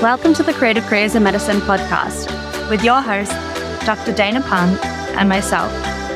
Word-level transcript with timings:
Welcome 0.00 0.34
to 0.34 0.42
the 0.42 0.52
Creative 0.52 0.84
Careers 0.84 1.14
in 1.14 1.22
Medicine 1.22 1.60
podcast 1.60 2.28
with 2.68 2.84
your 2.84 3.00
host, 3.00 3.32
Dr. 3.86 4.12
Dana 4.12 4.40
Phang, 4.40 4.76
and 5.16 5.28
myself, 5.28 5.72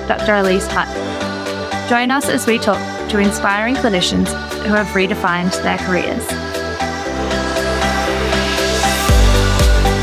Dr. 0.09 0.35
Elise 0.35 0.69
Putt. 0.69 0.89
Join 1.89 2.11
us 2.11 2.29
as 2.29 2.47
we 2.47 2.59
talk 2.59 2.79
to 3.11 3.19
inspiring 3.19 3.75
clinicians 3.75 4.29
who 4.65 4.73
have 4.75 4.87
redefined 4.89 5.53
their 5.63 5.79
careers. 5.79 6.27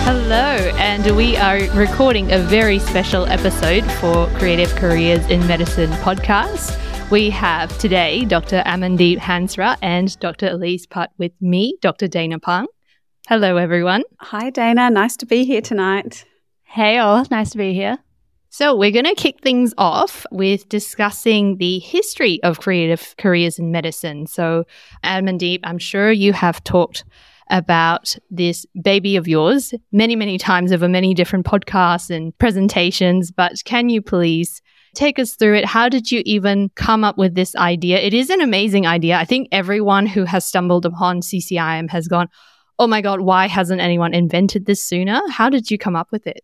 Hello, 0.05 0.71
and 0.77 1.15
we 1.15 1.37
are 1.37 1.59
recording 1.77 2.31
a 2.31 2.39
very 2.39 2.79
special 2.79 3.25
episode 3.25 3.83
for 3.93 4.27
Creative 4.37 4.73
Careers 4.75 5.25
in 5.27 5.45
Medicine 5.47 5.91
podcast. 6.03 6.77
We 7.11 7.29
have 7.31 7.77
today 7.77 8.23
Dr. 8.23 8.63
Amandeep 8.65 9.17
Hansra 9.17 9.77
and 9.81 10.17
Dr. 10.21 10.47
Elise 10.47 10.85
Putt 10.85 11.11
with 11.17 11.33
me, 11.41 11.75
Dr. 11.81 12.07
Dana 12.07 12.39
Phang. 12.39 12.67
Hello, 13.27 13.57
everyone. 13.57 14.03
Hi, 14.21 14.49
Dana. 14.49 14.89
Nice 14.89 15.17
to 15.17 15.25
be 15.25 15.43
here 15.43 15.59
tonight. 15.59 16.23
Hey, 16.63 16.99
all. 16.99 17.25
Nice 17.29 17.49
to 17.49 17.57
be 17.57 17.73
here. 17.73 17.97
So, 18.49 18.73
we're 18.73 18.91
going 18.91 19.03
to 19.03 19.13
kick 19.13 19.41
things 19.41 19.73
off 19.77 20.25
with 20.31 20.69
discussing 20.69 21.57
the 21.57 21.79
history 21.79 22.41
of 22.43 22.61
creative 22.61 23.13
careers 23.17 23.59
in 23.59 23.71
medicine. 23.71 24.25
So, 24.25 24.63
Amandeep, 25.03 25.59
I'm 25.65 25.79
sure 25.79 26.13
you 26.13 26.31
have 26.31 26.63
talked 26.63 27.03
about 27.49 28.15
this 28.29 28.65
baby 28.81 29.17
of 29.17 29.27
yours 29.27 29.73
many, 29.91 30.15
many 30.15 30.37
times 30.37 30.71
over 30.71 30.87
many 30.87 31.13
different 31.13 31.45
podcasts 31.45 32.09
and 32.09 32.37
presentations, 32.37 33.31
but 33.31 33.61
can 33.65 33.89
you 33.89 34.01
please 34.01 34.61
take 34.95 35.19
us 35.19 35.35
through 35.35 35.55
it? 35.55 35.65
How 35.65 35.89
did 35.89 36.11
you 36.11 36.21
even 36.25 36.69
come 36.75 37.03
up 37.03 37.17
with 37.17 37.35
this 37.35 37.55
idea? 37.55 37.99
It 37.99 38.13
is 38.13 38.29
an 38.29 38.41
amazing 38.41 38.85
idea. 38.85 39.17
I 39.17 39.25
think 39.25 39.47
everyone 39.51 40.05
who 40.05 40.25
has 40.25 40.45
stumbled 40.45 40.85
upon 40.85 41.21
CCIM 41.21 41.89
has 41.89 42.07
gone, 42.07 42.27
oh 42.79 42.87
my 42.87 43.01
God, 43.01 43.21
why 43.21 43.47
hasn't 43.47 43.81
anyone 43.81 44.13
invented 44.13 44.65
this 44.65 44.83
sooner? 44.83 45.21
How 45.29 45.49
did 45.49 45.69
you 45.69 45.77
come 45.77 45.95
up 45.95 46.07
with 46.11 46.27
it? 46.27 46.43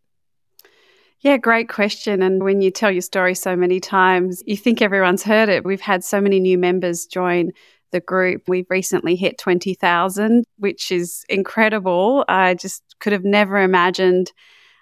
Yeah, 1.21 1.37
great 1.37 1.67
question. 1.67 2.21
And 2.21 2.43
when 2.43 2.61
you 2.61 2.69
tell 2.69 2.91
your 2.91 3.01
story 3.01 3.33
so 3.33 3.55
many 3.55 3.79
times, 3.79 4.43
you 4.45 4.55
think 4.55 4.81
everyone's 4.81 5.23
heard 5.23 5.49
it. 5.49 5.65
We've 5.65 5.81
had 5.81 6.03
so 6.03 6.21
many 6.21 6.39
new 6.39 6.59
members 6.59 7.07
join 7.07 7.51
the 7.91 7.99
group. 7.99 8.43
We've 8.47 8.69
recently 8.69 9.15
hit 9.15 9.39
20,000, 9.39 10.43
which 10.57 10.91
is 10.91 11.25
incredible. 11.27 12.23
I 12.27 12.53
just 12.53 12.83
could 12.99 13.13
have 13.13 13.23
never 13.23 13.57
imagined 13.57 14.31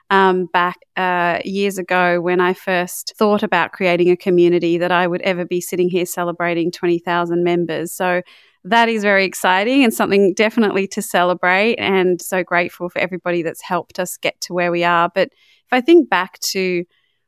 um, 0.09 0.45
back 0.45 0.77
uh, 0.95 1.39
years 1.43 1.77
ago 1.77 2.21
when 2.21 2.39
I 2.39 2.53
first 2.53 3.13
thought 3.17 3.43
about 3.43 3.71
creating 3.71 4.09
a 4.09 4.17
community 4.17 4.77
that 4.77 4.91
I 4.91 5.07
would 5.07 5.21
ever 5.21 5.45
be 5.45 5.61
sitting 5.61 5.89
here 5.89 6.05
celebrating 6.05 6.71
20,000 6.71 7.43
members. 7.43 7.91
So 7.91 8.21
that 8.63 8.89
is 8.89 9.03
very 9.03 9.25
exciting 9.25 9.83
and 9.83 9.93
something 9.93 10.33
definitely 10.33 10.87
to 10.89 11.01
celebrate 11.01 11.75
and 11.75 12.21
so 12.21 12.43
grateful 12.43 12.89
for 12.89 12.99
everybody 12.99 13.41
that's 13.41 13.61
helped 13.61 13.99
us 13.99 14.17
get 14.17 14.39
to 14.41 14.53
where 14.53 14.71
we 14.71 14.83
are. 14.83 15.09
But 15.13 15.29
if 15.29 15.71
I 15.71 15.81
think 15.81 16.09
back 16.09 16.39
to 16.51 16.83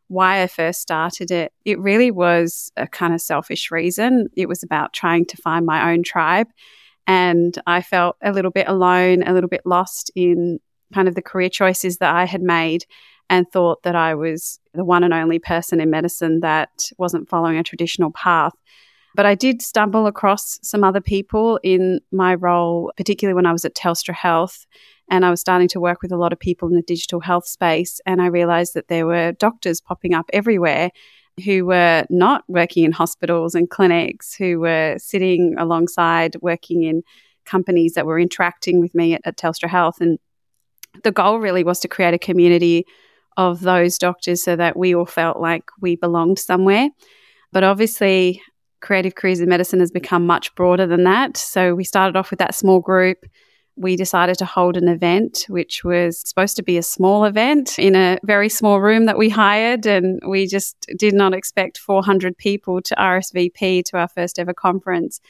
why 0.08 0.42
I 0.42 0.48
first 0.48 0.82
started 0.82 1.32
it, 1.32 1.54
it 1.66 1.80
really 1.80 2.12
was 2.12 2.72
a 2.78 2.88
kind 2.88 3.14
of 3.14 3.22
selfish 3.22 3.72
reason. 3.72 4.28
It 4.36 4.48
was 4.48 4.64
about 4.64 4.94
trying 4.94 5.26
to 5.26 5.38
find 5.38 5.66
my 5.66 5.92
own 5.92 6.04
tribe. 6.04 6.48
And 7.06 7.58
I 7.66 7.82
felt 7.82 8.18
a 8.22 8.32
little 8.32 8.52
bit 8.52 8.68
alone, 8.68 9.24
a 9.24 9.34
little 9.34 9.50
bit 9.50 9.62
lost 9.66 10.12
in 10.16 10.60
kind 10.94 11.08
of 11.08 11.16
the 11.16 11.22
career 11.22 11.50
choices 11.50 11.98
that 11.98 12.16
I 12.16 12.26
had 12.26 12.42
made 12.42 12.86
and 13.30 13.50
thought 13.52 13.84
that 13.84 13.96
I 13.96 14.16
was 14.16 14.60
the 14.74 14.86
one 14.86 15.04
and 15.04 15.14
only 15.14 15.40
person 15.40 15.82
in 15.82 15.90
medicine 15.90 16.40
that 16.42 16.92
wasn't 16.98 17.30
following 17.30 17.58
a 17.58 17.64
traditional 17.64 18.12
path. 18.12 18.54
But 19.16 19.26
I 19.26 19.36
did 19.36 19.62
stumble 19.62 20.06
across 20.06 20.60
some 20.62 20.84
other 20.84 21.02
people 21.02 21.60
in 21.64 22.00
my 22.12 22.36
role, 22.36 22.94
particularly 22.98 23.34
when 23.34 23.48
I 23.48 23.52
was 23.52 23.66
at 23.66 23.76
Telstra 23.76 24.14
Health. 24.14 24.66
And 25.10 25.26
I 25.26 25.30
was 25.30 25.42
starting 25.42 25.70
to 25.70 25.80
work 25.80 26.02
with 26.02 26.12
a 26.12 26.18
lot 26.18 26.34
of 26.34 26.40
people 26.40 26.68
in 26.68 26.76
the 26.76 26.82
digital 26.82 27.20
health 27.20 27.48
space. 27.48 28.00
And 28.06 28.22
I 28.22 28.28
realized 28.28 28.74
that 28.76 28.90
there 28.90 29.08
were 29.08 29.32
doctors 29.32 29.82
popping 29.82 30.14
up 30.14 30.30
everywhere 30.34 30.92
who 31.44 31.66
were 31.66 32.06
not 32.10 32.44
working 32.48 32.84
in 32.84 32.92
hospitals 32.92 33.56
and 33.56 33.70
clinics, 33.70 34.36
who 34.36 34.60
were 34.60 34.98
sitting 35.00 35.56
alongside 35.58 36.36
working 36.42 36.84
in 36.84 37.04
companies 37.46 37.94
that 37.94 38.06
were 38.06 38.20
interacting 38.20 38.80
with 38.80 38.94
me 38.94 39.14
at, 39.14 39.22
at 39.24 39.38
Telstra 39.38 39.70
Health. 39.70 40.02
And 40.02 40.20
the 41.04 41.12
goal 41.12 41.40
really 41.40 41.64
was 41.64 41.80
to 41.82 41.88
create 41.88 42.14
a 42.14 42.20
community 42.20 42.86
of 43.38 43.62
those 43.62 43.98
doctors 43.98 44.44
so 44.44 44.56
that 44.56 44.76
we 44.76 44.96
all 44.96 45.06
felt 45.06 45.40
like 45.40 45.64
we 45.80 45.96
belonged 45.96 46.40
somewhere. 46.40 46.90
But 47.52 47.64
obviously, 47.64 48.42
creative 48.82 49.16
careers 49.16 49.40
in 49.40 49.50
medicine 49.50 49.80
has 49.80 49.92
become 49.92 50.26
much 50.26 50.54
broader 50.56 50.88
than 50.88 51.04
that. 51.04 51.38
So 51.38 51.76
we 51.76 51.84
started 51.84 52.18
off 52.18 52.32
with 52.32 52.40
that 52.40 52.56
small 52.56 52.80
group. 52.80 53.26
We 53.76 53.96
decided 53.96 54.40
to 54.40 54.46
hold 54.46 54.76
an 54.76 54.88
event, 54.88 55.46
which 55.50 55.84
was 55.84 56.28
supposed 56.28 56.56
to 56.56 56.64
be 56.64 56.78
a 56.78 56.84
small 56.84 57.26
event 57.26 57.78
in 57.78 57.96
a 57.96 58.18
very 58.24 58.50
small 58.50 58.82
room 58.82 59.06
that 59.06 59.20
we 59.20 59.30
hired. 59.30 59.86
And 59.86 60.20
we 60.28 60.48
just 60.48 60.88
did 60.98 61.14
not 61.14 61.34
expect 61.34 61.78
400 61.78 62.36
people 62.38 62.82
to 62.82 62.96
RSVP 62.96 63.86
to 63.86 63.98
our 63.98 64.08
first 64.08 64.40
ever 64.40 64.54
conference. 64.54 65.22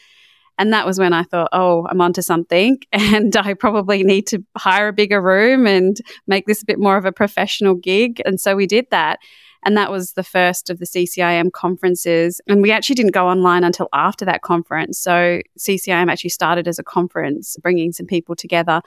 And 0.57 0.73
that 0.73 0.85
was 0.85 0.99
when 0.99 1.13
I 1.13 1.23
thought, 1.23 1.49
oh, 1.53 1.87
I'm 1.89 2.01
onto 2.01 2.21
something. 2.21 2.79
And 2.91 3.35
I 3.37 3.53
probably 3.53 4.03
need 4.03 4.27
to 4.27 4.43
hire 4.57 4.89
a 4.89 4.93
bigger 4.93 5.21
room 5.21 5.65
and 5.65 5.97
make 6.27 6.45
this 6.45 6.61
a 6.61 6.65
bit 6.65 6.79
more 6.79 6.97
of 6.97 7.05
a 7.05 7.11
professional 7.11 7.75
gig. 7.75 8.21
And 8.25 8.39
so 8.39 8.55
we 8.55 8.67
did 8.67 8.87
that. 8.91 9.19
And 9.63 9.75
that 9.77 9.91
was 9.91 10.13
the 10.13 10.23
first 10.23 10.69
of 10.69 10.79
the 10.79 10.85
CCIM 10.85 11.51
conferences. 11.51 12.41
And 12.47 12.61
we 12.61 12.71
actually 12.71 12.95
didn't 12.95 13.13
go 13.13 13.27
online 13.27 13.63
until 13.63 13.89
after 13.93 14.25
that 14.25 14.41
conference. 14.41 14.99
So 14.99 15.41
CCIM 15.59 16.11
actually 16.11 16.29
started 16.29 16.67
as 16.67 16.79
a 16.79 16.83
conference, 16.83 17.57
bringing 17.61 17.91
some 17.91 18.05
people 18.05 18.35
together. 18.35 18.81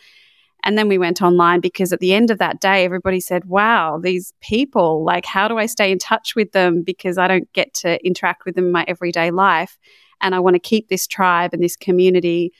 And 0.62 0.76
then 0.76 0.88
we 0.88 0.98
went 0.98 1.22
online 1.22 1.60
because 1.60 1.92
at 1.92 2.00
the 2.00 2.12
end 2.12 2.31
of 2.31 2.38
that 2.38 2.60
day, 2.60 2.84
everybody 2.84 3.20
said, 3.20 3.47
wow, 3.47 3.98
these 3.98 4.32
people, 4.41 5.04
like, 5.04 5.25
how 5.25 5.48
do 5.48 5.56
I 5.56 5.66
stay 5.66 5.91
in 5.91 5.98
touch 5.98 6.34
with 6.37 6.52
them? 6.52 6.82
Because 6.82 7.19
I 7.19 7.28
don't 7.28 7.50
get 7.52 7.72
to 7.75 8.04
interact 8.06 8.44
with 8.44 8.54
them 8.56 8.66
in 8.66 8.72
my 8.72 8.84
everyday 8.87 9.31
life. 9.31 9.78
And 10.20 10.34
I 10.34 10.41
want 10.41 10.54
to 10.54 10.60
keep 10.60 10.88
this 10.88 11.06
tribe 11.06 11.53
and 11.53 11.62
this 11.62 11.76
community 11.76 12.53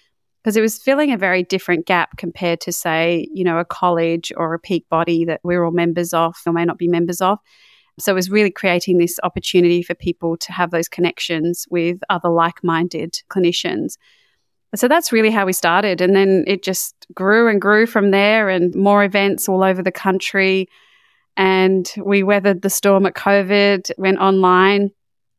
because 0.43 0.56
it 0.56 0.62
was 0.62 0.78
filling 0.78 1.12
a 1.12 1.19
very 1.19 1.43
different 1.43 1.87
gap 1.87 2.16
compared 2.16 2.60
to, 2.62 2.72
say, 2.72 3.28
you 3.32 3.44
know, 3.44 3.59
a 3.59 3.65
college 3.65 4.32
or 4.37 4.54
a 4.54 4.59
peak 4.59 4.88
body 4.88 5.25
that 5.26 5.41
we're 5.44 5.65
all 5.65 5.71
members 5.71 6.15
of 6.15 6.34
or 6.47 6.53
may 6.53 6.65
not 6.65 6.78
be 6.78 6.88
members 6.88 7.21
of. 7.21 7.38
So 7.98 8.12
it 8.12 8.15
was 8.15 8.31
really 8.31 8.50
creating 8.50 8.97
this 8.97 9.21
opportunity 9.22 9.82
for 9.82 9.94
people 9.94 10.38
to 10.38 10.53
have 10.53 10.71
those 10.71 10.88
connections 10.88 11.66
with 11.71 11.98
other 12.09 12.31
like 12.31 12.65
minded 12.65 13.21
clinicians. 13.28 13.98
So 14.75 14.88
that's 14.88 15.12
really 15.12 15.31
how 15.31 15.44
we 15.44 15.53
started. 15.53 16.00
And 16.00 16.16
then 16.16 16.44
it 16.47 16.62
just 16.62 16.94
grew 17.12 17.48
and 17.48 17.60
grew 17.60 17.87
from 17.87 18.10
there, 18.10 18.48
and 18.48 18.75
more 18.75 19.04
events 19.04 19.48
all 19.48 19.62
over 19.62 19.82
the 19.82 19.92
country. 19.92 20.69
And 21.37 21.91
we 22.03 22.22
weathered 22.22 22.62
the 22.62 22.71
storm 22.71 23.04
at 23.04 23.15
COVID, 23.15 23.91
went 23.98 24.19
online, 24.19 24.91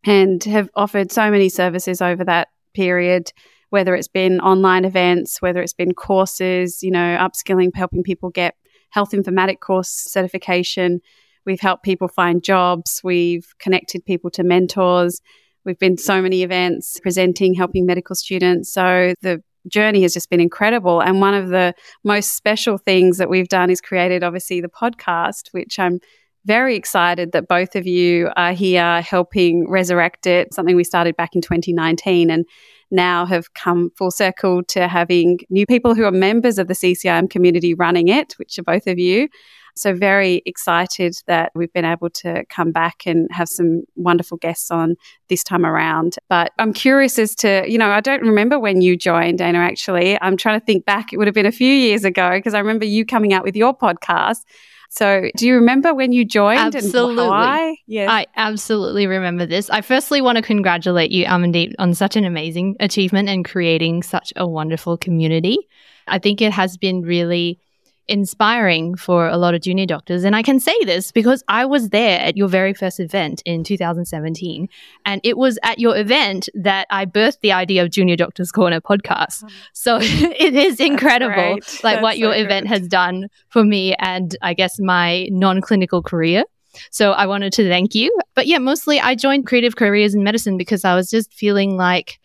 and 0.05 0.43
have 0.45 0.69
offered 0.75 1.11
so 1.11 1.29
many 1.29 1.49
services 1.49 2.01
over 2.01 2.23
that 2.23 2.49
period 2.73 3.31
whether 3.71 3.95
it's 3.95 4.09
been 4.09 4.39
online 4.41 4.83
events, 4.83 5.41
whether 5.41 5.61
it's 5.61 5.73
been 5.73 5.93
courses, 5.93 6.83
you 6.83 6.91
know, 6.91 7.17
upskilling, 7.17 7.71
helping 7.73 8.03
people 8.03 8.29
get 8.29 8.53
health 8.89 9.11
informatic 9.11 9.61
course 9.61 9.89
certification. 9.89 10.99
We've 11.45 11.59
helped 11.59 11.83
people 11.83 12.09
find 12.09 12.43
jobs. 12.43 12.99
We've 13.01 13.47
connected 13.59 14.05
people 14.05 14.29
to 14.31 14.43
mentors. 14.43 15.21
We've 15.63 15.79
been 15.79 15.97
so 15.97 16.21
many 16.21 16.43
events 16.43 16.99
presenting, 16.99 17.53
helping 17.53 17.85
medical 17.85 18.13
students. 18.13 18.71
So 18.73 19.13
the 19.21 19.41
journey 19.69 20.01
has 20.01 20.13
just 20.13 20.29
been 20.29 20.41
incredible. 20.41 21.01
And 21.01 21.21
one 21.21 21.33
of 21.33 21.47
the 21.47 21.73
most 22.03 22.35
special 22.35 22.77
things 22.77 23.19
that 23.19 23.29
we've 23.29 23.47
done 23.47 23.69
is 23.69 23.79
created, 23.79 24.21
obviously, 24.21 24.59
the 24.59 24.67
podcast, 24.67 25.53
which 25.53 25.79
I'm 25.79 26.01
very 26.45 26.75
excited 26.75 27.31
that 27.31 27.47
both 27.47 27.75
of 27.75 27.85
you 27.85 28.29
are 28.35 28.53
here 28.53 29.01
helping 29.01 29.69
resurrect 29.69 30.25
it, 30.25 30.53
something 30.53 30.75
we 30.75 30.83
started 30.83 31.15
back 31.15 31.35
in 31.35 31.41
2019 31.41 32.29
and 32.29 32.45
now 32.91 33.25
have 33.25 33.53
come 33.53 33.91
full 33.97 34.11
circle 34.11 34.63
to 34.63 34.87
having 34.87 35.39
new 35.49 35.65
people 35.65 35.95
who 35.95 36.03
are 36.03 36.11
members 36.11 36.57
of 36.57 36.67
the 36.67 36.73
CCIM 36.73 37.29
community 37.29 37.73
running 37.73 38.07
it, 38.07 38.33
which 38.33 38.59
are 38.59 38.63
both 38.63 38.87
of 38.87 38.99
you. 38.99 39.29
So, 39.75 39.93
very 39.93 40.41
excited 40.45 41.15
that 41.27 41.51
we've 41.55 41.71
been 41.71 41.85
able 41.85 42.09
to 42.09 42.43
come 42.49 42.73
back 42.73 43.03
and 43.05 43.29
have 43.31 43.47
some 43.47 43.83
wonderful 43.95 44.37
guests 44.37 44.69
on 44.69 44.95
this 45.29 45.43
time 45.45 45.65
around. 45.65 46.17
But 46.27 46.51
I'm 46.59 46.73
curious 46.73 47.17
as 47.17 47.33
to, 47.35 47.63
you 47.67 47.77
know, 47.77 47.89
I 47.89 48.01
don't 48.01 48.21
remember 48.21 48.59
when 48.59 48.81
you 48.81 48.97
joined, 48.97 49.37
Dana, 49.37 49.59
actually. 49.59 50.21
I'm 50.21 50.35
trying 50.35 50.59
to 50.59 50.65
think 50.65 50.85
back. 50.85 51.13
It 51.13 51.17
would 51.17 51.27
have 51.27 51.33
been 51.33 51.45
a 51.45 51.53
few 51.53 51.71
years 51.71 52.03
ago 52.03 52.31
because 52.31 52.53
I 52.53 52.59
remember 52.59 52.85
you 52.85 53.05
coming 53.05 53.31
out 53.33 53.43
with 53.43 53.55
your 53.55 53.75
podcast. 53.75 54.41
So, 54.93 55.29
do 55.37 55.47
you 55.47 55.55
remember 55.55 55.93
when 55.93 56.11
you 56.11 56.25
joined? 56.25 56.75
Absolutely. 56.75 57.25
why? 57.25 57.77
Yes. 57.87 58.09
I 58.09 58.27
absolutely 58.35 59.07
remember 59.07 59.45
this. 59.45 59.69
I 59.69 59.79
firstly 59.79 60.19
want 60.19 60.35
to 60.35 60.41
congratulate 60.41 61.11
you, 61.11 61.23
Amandeep, 61.25 61.73
on 61.79 61.93
such 61.93 62.17
an 62.17 62.25
amazing 62.25 62.75
achievement 62.81 63.29
and 63.29 63.45
creating 63.45 64.03
such 64.03 64.33
a 64.35 64.45
wonderful 64.45 64.97
community. 64.97 65.57
I 66.07 66.19
think 66.19 66.41
it 66.41 66.51
has 66.51 66.75
been 66.75 67.03
really 67.03 67.57
inspiring 68.11 68.95
for 68.95 69.27
a 69.27 69.37
lot 69.37 69.55
of 69.55 69.61
junior 69.61 69.85
doctors. 69.85 70.25
And 70.25 70.35
I 70.35 70.43
can 70.43 70.59
say 70.59 70.77
this 70.83 71.13
because 71.13 71.43
I 71.47 71.65
was 71.65 71.89
there 71.89 72.19
at 72.19 72.35
your 72.35 72.49
very 72.49 72.73
first 72.73 72.99
event 72.99 73.41
in 73.45 73.63
2017. 73.63 74.67
And 75.05 75.21
it 75.23 75.37
was 75.37 75.57
at 75.63 75.79
your 75.79 75.95
event 75.97 76.49
that 76.53 76.87
I 76.89 77.05
birthed 77.05 77.39
the 77.39 77.53
idea 77.53 77.81
of 77.83 77.89
Junior 77.89 78.17
Doctors 78.17 78.51
Corner 78.51 78.81
podcast. 78.81 79.49
So 79.71 79.97
it 80.01 80.53
is 80.53 80.81
incredible, 80.81 81.53
like 81.53 81.81
That's 81.81 82.03
what 82.03 82.17
your 82.17 82.33
so 82.33 82.39
event 82.39 82.67
has 82.67 82.85
done 82.87 83.29
for 83.47 83.63
me 83.63 83.95
and 83.95 84.35
I 84.41 84.53
guess 84.53 84.77
my 84.77 85.27
non 85.31 85.61
clinical 85.61 86.03
career. 86.03 86.43
So 86.89 87.13
I 87.13 87.25
wanted 87.27 87.53
to 87.53 87.67
thank 87.67 87.95
you. 87.95 88.15
But 88.35 88.45
yeah, 88.45 88.57
mostly 88.57 88.99
I 88.99 89.15
joined 89.15 89.47
Creative 89.47 89.77
Careers 89.77 90.13
in 90.13 90.23
Medicine 90.23 90.57
because 90.57 90.83
I 90.83 90.95
was 90.95 91.09
just 91.09 91.33
feeling 91.33 91.77
like 91.77 92.19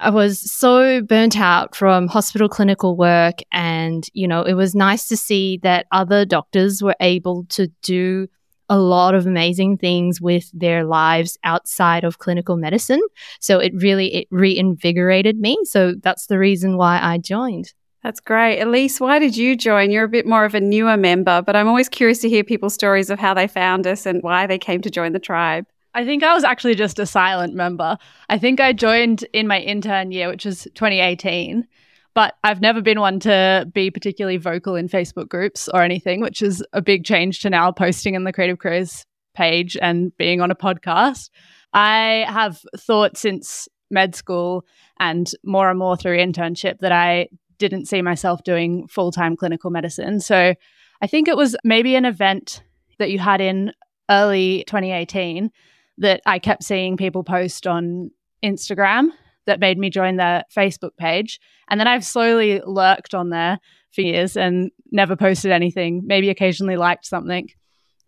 I 0.00 0.10
was 0.10 0.50
so 0.50 1.02
burnt 1.02 1.38
out 1.38 1.74
from 1.74 2.08
hospital 2.08 2.48
clinical 2.48 2.96
work. 2.96 3.40
And, 3.52 4.06
you 4.12 4.28
know, 4.28 4.42
it 4.42 4.54
was 4.54 4.74
nice 4.74 5.08
to 5.08 5.16
see 5.16 5.58
that 5.62 5.86
other 5.92 6.24
doctors 6.24 6.82
were 6.82 6.96
able 7.00 7.44
to 7.50 7.68
do 7.82 8.28
a 8.68 8.78
lot 8.78 9.14
of 9.14 9.26
amazing 9.26 9.76
things 9.76 10.20
with 10.20 10.50
their 10.52 10.84
lives 10.84 11.38
outside 11.44 12.04
of 12.04 12.18
clinical 12.18 12.56
medicine. 12.56 13.02
So 13.40 13.58
it 13.58 13.72
really 13.74 14.14
it 14.14 14.28
reinvigorated 14.30 15.38
me. 15.38 15.58
So 15.64 15.94
that's 16.02 16.26
the 16.26 16.38
reason 16.38 16.76
why 16.76 16.98
I 17.00 17.18
joined. 17.18 17.72
That's 18.02 18.20
great. 18.20 18.60
Elise, 18.60 19.00
why 19.00 19.18
did 19.18 19.36
you 19.36 19.56
join? 19.56 19.90
You're 19.90 20.04
a 20.04 20.08
bit 20.08 20.26
more 20.26 20.44
of 20.44 20.54
a 20.54 20.60
newer 20.60 20.96
member, 20.96 21.40
but 21.40 21.56
I'm 21.56 21.68
always 21.68 21.88
curious 21.88 22.18
to 22.20 22.28
hear 22.28 22.44
people's 22.44 22.74
stories 22.74 23.08
of 23.08 23.18
how 23.18 23.32
they 23.32 23.46
found 23.46 23.86
us 23.86 24.04
and 24.04 24.22
why 24.22 24.46
they 24.46 24.58
came 24.58 24.82
to 24.82 24.90
join 24.90 25.12
the 25.12 25.18
tribe. 25.18 25.66
I 25.94 26.04
think 26.04 26.24
I 26.24 26.34
was 26.34 26.44
actually 26.44 26.74
just 26.74 26.98
a 26.98 27.06
silent 27.06 27.54
member. 27.54 27.96
I 28.28 28.38
think 28.38 28.60
I 28.60 28.72
joined 28.72 29.24
in 29.32 29.46
my 29.46 29.60
intern 29.60 30.10
year, 30.10 30.28
which 30.28 30.44
was 30.44 30.64
2018, 30.74 31.66
but 32.14 32.34
I've 32.42 32.60
never 32.60 32.82
been 32.82 32.98
one 32.98 33.20
to 33.20 33.70
be 33.72 33.90
particularly 33.90 34.36
vocal 34.36 34.74
in 34.74 34.88
Facebook 34.88 35.28
groups 35.28 35.68
or 35.72 35.82
anything, 35.82 36.20
which 36.20 36.42
is 36.42 36.64
a 36.72 36.82
big 36.82 37.04
change 37.04 37.40
to 37.40 37.50
now 37.50 37.70
posting 37.70 38.14
in 38.14 38.24
the 38.24 38.32
Creative 38.32 38.58
Careers 38.58 39.06
page 39.34 39.76
and 39.80 40.16
being 40.16 40.40
on 40.40 40.50
a 40.50 40.56
podcast. 40.56 41.30
I 41.72 42.24
have 42.28 42.60
thought 42.76 43.16
since 43.16 43.68
med 43.90 44.16
school 44.16 44.64
and 44.98 45.30
more 45.44 45.70
and 45.70 45.78
more 45.78 45.96
through 45.96 46.18
internship 46.18 46.80
that 46.80 46.92
I 46.92 47.28
didn't 47.58 47.86
see 47.86 48.02
myself 48.02 48.42
doing 48.42 48.88
full 48.88 49.12
time 49.12 49.36
clinical 49.36 49.70
medicine. 49.70 50.20
So 50.20 50.54
I 51.00 51.06
think 51.06 51.28
it 51.28 51.36
was 51.36 51.56
maybe 51.62 51.94
an 51.94 52.04
event 52.04 52.62
that 52.98 53.10
you 53.10 53.18
had 53.18 53.40
in 53.40 53.72
early 54.10 54.64
2018 54.66 55.50
that 55.98 56.20
I 56.26 56.38
kept 56.38 56.64
seeing 56.64 56.96
people 56.96 57.24
post 57.24 57.66
on 57.66 58.10
Instagram 58.42 59.08
that 59.46 59.60
made 59.60 59.78
me 59.78 59.90
join 59.90 60.16
their 60.16 60.44
Facebook 60.54 60.96
page. 60.96 61.40
And 61.68 61.78
then 61.78 61.86
I've 61.86 62.04
slowly 62.04 62.60
lurked 62.64 63.14
on 63.14 63.30
there 63.30 63.58
for 63.94 64.00
years 64.00 64.36
and 64.36 64.70
never 64.90 65.16
posted 65.16 65.52
anything, 65.52 66.02
maybe 66.04 66.30
occasionally 66.30 66.76
liked 66.76 67.06
something. 67.06 67.48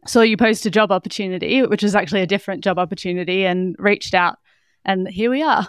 So 0.06 0.22
you 0.22 0.36
post 0.36 0.66
a 0.66 0.70
job 0.70 0.92
opportunity, 0.92 1.62
which 1.62 1.82
was 1.82 1.94
actually 1.94 2.22
a 2.22 2.26
different 2.26 2.62
job 2.62 2.78
opportunity, 2.78 3.44
and 3.44 3.74
reached 3.78 4.14
out. 4.14 4.36
And 4.84 5.08
here 5.08 5.30
we 5.30 5.42
are. 5.42 5.68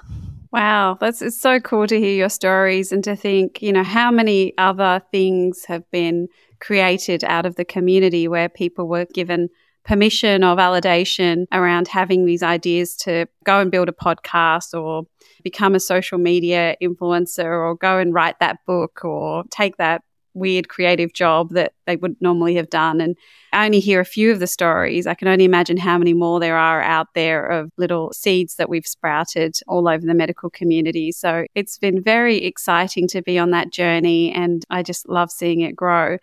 Wow, 0.52 0.98
that's 1.00 1.22
it's 1.22 1.40
so 1.40 1.60
cool 1.60 1.88
to 1.88 2.00
hear 2.00 2.16
your 2.16 2.30
stories 2.30 2.92
and 2.92 3.04
to 3.04 3.16
think, 3.16 3.62
you 3.62 3.74
know, 3.74 3.84
how 3.84 4.12
many 4.12 4.54
other 4.58 5.02
things 5.12 5.66
have 5.66 5.90
been 5.92 6.28
created 6.60 7.24
out 7.24 7.46
of 7.46 7.56
the 7.56 7.66
community 7.66 8.28
where 8.28 8.48
people 8.48 8.88
were 8.88 9.06
given 9.14 9.50
permission 9.88 10.44
or 10.44 10.56
validation 10.56 11.46
around 11.54 11.88
having 11.88 12.26
these 12.26 12.44
ideas 12.44 12.96
to 12.98 13.26
go 13.46 13.60
and 13.60 13.72
build 13.72 13.88
a 13.88 13.94
podcast 13.94 14.80
or 14.80 15.04
become 15.44 15.74
a 15.74 15.80
social 15.80 16.18
media 16.18 16.76
influencer 16.84 17.46
or 17.46 17.74
go 17.76 17.98
and 17.98 18.14
write 18.14 18.38
that 18.40 18.58
book 18.68 19.04
or 19.06 19.46
take 19.50 19.78
that 19.78 20.02
weird 20.34 20.70
creative 20.70 21.14
job 21.14 21.52
that 21.52 21.74
they 21.86 21.96
would 21.96 22.16
normally 22.22 22.56
have 22.56 22.70
done. 22.70 23.02
And 23.02 23.16
I 23.54 23.66
only 23.66 23.80
hear 23.80 24.00
a 24.00 24.06
few 24.06 24.32
of 24.32 24.40
the 24.40 24.46
stories. 24.46 25.08
I 25.08 25.14
can 25.14 25.30
only 25.30 25.46
imagine 25.46 25.78
how 25.78 25.98
many 25.98 26.14
more 26.14 26.40
there 26.40 26.58
are 26.58 26.82
out 26.82 27.08
there 27.16 27.48
of 27.48 27.72
little 27.78 28.12
seeds 28.14 28.56
that 28.56 28.70
we've 28.70 28.86
sprouted 28.86 29.58
all 29.68 29.88
over 29.88 30.06
the 30.06 30.14
medical 30.14 30.50
community. 30.50 31.12
So 31.12 31.46
it's 31.56 31.80
been 31.80 32.04
very 32.04 32.44
exciting 32.44 33.08
to 33.08 33.22
be 33.22 33.40
on 33.40 33.52
that 33.52 33.72
journey 33.72 34.32
and 34.32 34.64
I 34.70 34.84
just 34.84 35.10
love 35.10 35.32
seeing 35.32 35.62
it 35.62 35.76
grow. 35.76 36.18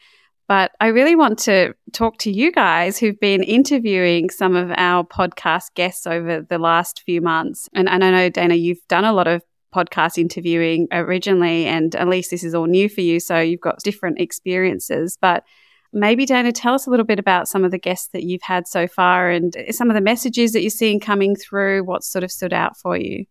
But 0.46 0.72
I 0.80 0.88
really 0.88 1.16
want 1.16 1.38
to 1.40 1.74
talk 1.92 2.18
to 2.18 2.30
you 2.30 2.52
guys 2.52 2.98
who've 2.98 3.18
been 3.18 3.42
interviewing 3.42 4.28
some 4.28 4.54
of 4.56 4.70
our 4.76 5.02
podcast 5.04 5.74
guests 5.74 6.06
over 6.06 6.42
the 6.42 6.58
last 6.58 7.02
few 7.06 7.22
months. 7.22 7.68
And, 7.72 7.88
and 7.88 8.04
I 8.04 8.10
know, 8.10 8.28
Dana, 8.28 8.54
you've 8.54 8.86
done 8.88 9.04
a 9.04 9.12
lot 9.12 9.26
of 9.26 9.42
podcast 9.74 10.18
interviewing 10.18 10.86
originally, 10.92 11.66
and 11.66 11.94
Elise 11.94 12.28
this 12.28 12.44
is 12.44 12.54
all 12.54 12.66
new 12.66 12.88
for 12.88 13.00
you. 13.00 13.20
So 13.20 13.40
you've 13.40 13.60
got 13.60 13.82
different 13.82 14.20
experiences. 14.20 15.16
But 15.20 15.44
maybe, 15.92 16.26
Dana, 16.26 16.52
tell 16.52 16.74
us 16.74 16.86
a 16.86 16.90
little 16.90 17.06
bit 17.06 17.18
about 17.18 17.48
some 17.48 17.64
of 17.64 17.70
the 17.70 17.78
guests 17.78 18.08
that 18.08 18.22
you've 18.22 18.42
had 18.42 18.68
so 18.68 18.86
far 18.86 19.30
and 19.30 19.56
some 19.70 19.90
of 19.90 19.94
the 19.94 20.02
messages 20.02 20.52
that 20.52 20.60
you're 20.60 20.70
seeing 20.70 21.00
coming 21.00 21.36
through. 21.36 21.84
What 21.84 22.04
sort 22.04 22.22
of 22.22 22.30
stood 22.30 22.52
out 22.52 22.76
for 22.76 22.96
you? 22.96 23.24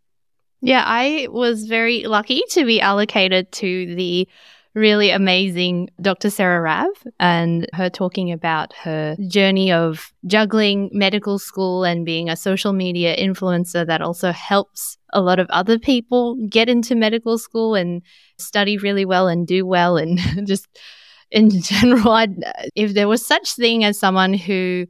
Yeah, 0.61 0.83
I 0.85 1.27
was 1.29 1.65
very 1.65 2.05
lucky 2.05 2.41
to 2.51 2.65
be 2.65 2.79
allocated 2.79 3.51
to 3.53 3.95
the 3.95 4.27
really 4.75 5.11
amazing 5.11 5.89
Dr. 6.01 6.29
Sarah 6.29 6.61
Rav 6.61 6.87
and 7.19 7.67
her 7.73 7.89
talking 7.89 8.31
about 8.31 8.73
her 8.73 9.15
journey 9.27 9.71
of 9.71 10.11
juggling 10.25 10.89
medical 10.91 11.37
school 11.37 11.83
and 11.83 12.05
being 12.05 12.29
a 12.29 12.35
social 12.35 12.73
media 12.73 13.15
influencer 13.15 13.85
that 13.85 14.01
also 14.01 14.31
helps 14.31 14.97
a 15.13 15.21
lot 15.21 15.39
of 15.39 15.47
other 15.51 15.77
people 15.77 16.35
get 16.49 16.69
into 16.69 16.95
medical 16.95 17.37
school 17.37 17.75
and 17.75 18.01
study 18.39 18.77
really 18.77 19.05
well 19.05 19.27
and 19.27 19.45
do 19.45 19.65
well 19.65 19.97
and 19.97 20.19
just 20.47 20.67
in 21.29 21.49
general 21.61 22.09
I'd, 22.09 22.35
if 22.75 22.93
there 22.93 23.07
was 23.07 23.25
such 23.25 23.53
thing 23.55 23.83
as 23.83 23.99
someone 23.99 24.33
who 24.33 24.87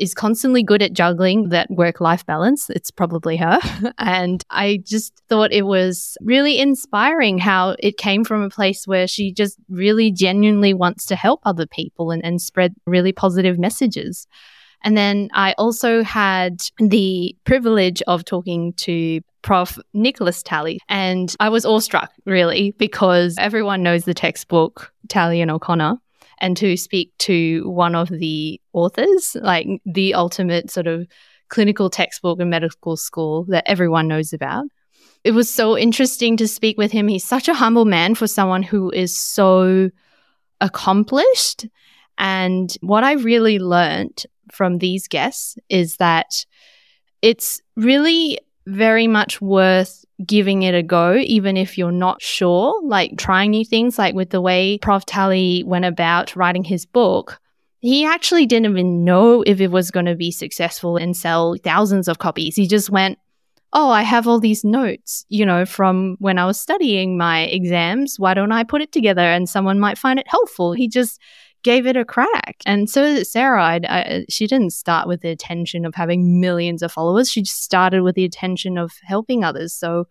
is 0.00 0.14
constantly 0.14 0.62
good 0.62 0.82
at 0.82 0.94
juggling 0.94 1.50
that 1.50 1.70
work 1.70 2.00
life 2.00 2.24
balance. 2.24 2.70
It's 2.70 2.90
probably 2.90 3.36
her. 3.36 3.60
And 3.98 4.42
I 4.50 4.82
just 4.84 5.12
thought 5.28 5.52
it 5.52 5.66
was 5.66 6.16
really 6.22 6.58
inspiring 6.58 7.38
how 7.38 7.76
it 7.78 7.98
came 7.98 8.24
from 8.24 8.42
a 8.42 8.50
place 8.50 8.86
where 8.86 9.06
she 9.06 9.32
just 9.32 9.58
really 9.68 10.10
genuinely 10.10 10.72
wants 10.72 11.04
to 11.06 11.16
help 11.16 11.40
other 11.44 11.66
people 11.66 12.10
and, 12.10 12.24
and 12.24 12.40
spread 12.40 12.74
really 12.86 13.12
positive 13.12 13.58
messages. 13.58 14.26
And 14.82 14.96
then 14.96 15.28
I 15.34 15.52
also 15.58 16.02
had 16.02 16.62
the 16.78 17.36
privilege 17.44 18.00
of 18.06 18.24
talking 18.24 18.72
to 18.74 19.20
Prof. 19.42 19.78
Nicholas 19.92 20.42
Talley. 20.42 20.80
And 20.88 21.34
I 21.40 21.48
was 21.50 21.66
awestruck, 21.66 22.10
really, 22.24 22.72
because 22.78 23.36
everyone 23.38 23.82
knows 23.82 24.04
the 24.04 24.14
textbook, 24.14 24.92
Talley 25.08 25.40
and 25.40 25.50
O'Connor 25.50 25.98
and 26.40 26.56
to 26.56 26.76
speak 26.76 27.12
to 27.18 27.68
one 27.70 27.94
of 27.94 28.08
the 28.08 28.60
authors, 28.72 29.36
like 29.40 29.66
the 29.84 30.14
ultimate 30.14 30.70
sort 30.70 30.86
of 30.86 31.06
clinical 31.48 31.90
textbook 31.90 32.40
in 32.40 32.48
medical 32.48 32.96
school 32.96 33.44
that 33.44 33.64
everyone 33.66 34.08
knows 34.08 34.32
about. 34.32 34.64
It 35.22 35.32
was 35.32 35.52
so 35.52 35.76
interesting 35.76 36.36
to 36.38 36.48
speak 36.48 36.78
with 36.78 36.92
him. 36.92 37.08
He's 37.08 37.24
such 37.24 37.48
a 37.48 37.54
humble 37.54 37.84
man 37.84 38.14
for 38.14 38.26
someone 38.26 38.62
who 38.62 38.90
is 38.90 39.16
so 39.16 39.90
accomplished. 40.60 41.66
And 42.16 42.74
what 42.80 43.04
I 43.04 43.12
really 43.12 43.58
learned 43.58 44.24
from 44.50 44.78
these 44.78 45.08
guests 45.08 45.56
is 45.68 45.96
that 45.96 46.46
it's 47.22 47.60
really 47.76 48.38
very 48.70 49.06
much 49.06 49.40
worth 49.40 50.04
giving 50.24 50.62
it 50.62 50.74
a 50.74 50.82
go, 50.82 51.16
even 51.16 51.56
if 51.56 51.78
you're 51.78 51.92
not 51.92 52.20
sure, 52.22 52.80
like 52.84 53.16
trying 53.16 53.50
new 53.50 53.64
things, 53.64 53.98
like 53.98 54.14
with 54.14 54.30
the 54.30 54.40
way 54.40 54.78
Prof. 54.78 55.04
Talley 55.06 55.62
went 55.64 55.84
about 55.84 56.36
writing 56.36 56.64
his 56.64 56.86
book. 56.86 57.40
He 57.80 58.04
actually 58.04 58.46
didn't 58.46 58.70
even 58.70 59.04
know 59.04 59.42
if 59.42 59.60
it 59.60 59.70
was 59.70 59.90
going 59.90 60.06
to 60.06 60.14
be 60.14 60.30
successful 60.30 60.96
and 60.96 61.16
sell 61.16 61.56
thousands 61.64 62.08
of 62.08 62.18
copies. 62.18 62.54
He 62.56 62.66
just 62.66 62.90
went, 62.90 63.18
Oh, 63.72 63.90
I 63.90 64.02
have 64.02 64.26
all 64.26 64.40
these 64.40 64.64
notes, 64.64 65.24
you 65.28 65.46
know, 65.46 65.64
from 65.64 66.16
when 66.18 66.38
I 66.38 66.44
was 66.44 66.60
studying 66.60 67.16
my 67.16 67.42
exams. 67.42 68.18
Why 68.18 68.34
don't 68.34 68.50
I 68.50 68.64
put 68.64 68.82
it 68.82 68.90
together 68.90 69.22
and 69.22 69.48
someone 69.48 69.78
might 69.78 69.96
find 69.96 70.18
it 70.18 70.26
helpful? 70.28 70.72
He 70.72 70.88
just 70.88 71.20
gave 71.62 71.86
it 71.86 71.96
a 71.96 72.04
crack. 72.04 72.56
And 72.66 72.88
so 72.88 73.22
Sarah. 73.22 73.64
I, 73.64 73.80
I, 73.88 74.24
she 74.28 74.46
didn't 74.46 74.70
start 74.70 75.06
with 75.06 75.20
the 75.20 75.30
intention 75.30 75.84
of 75.84 75.94
having 75.94 76.40
millions 76.40 76.82
of 76.82 76.92
followers. 76.92 77.30
She 77.30 77.42
just 77.42 77.62
started 77.62 78.02
with 78.02 78.14
the 78.14 78.24
intention 78.24 78.78
of 78.78 78.92
helping 79.02 79.44
others. 79.44 79.74
So 79.74 80.06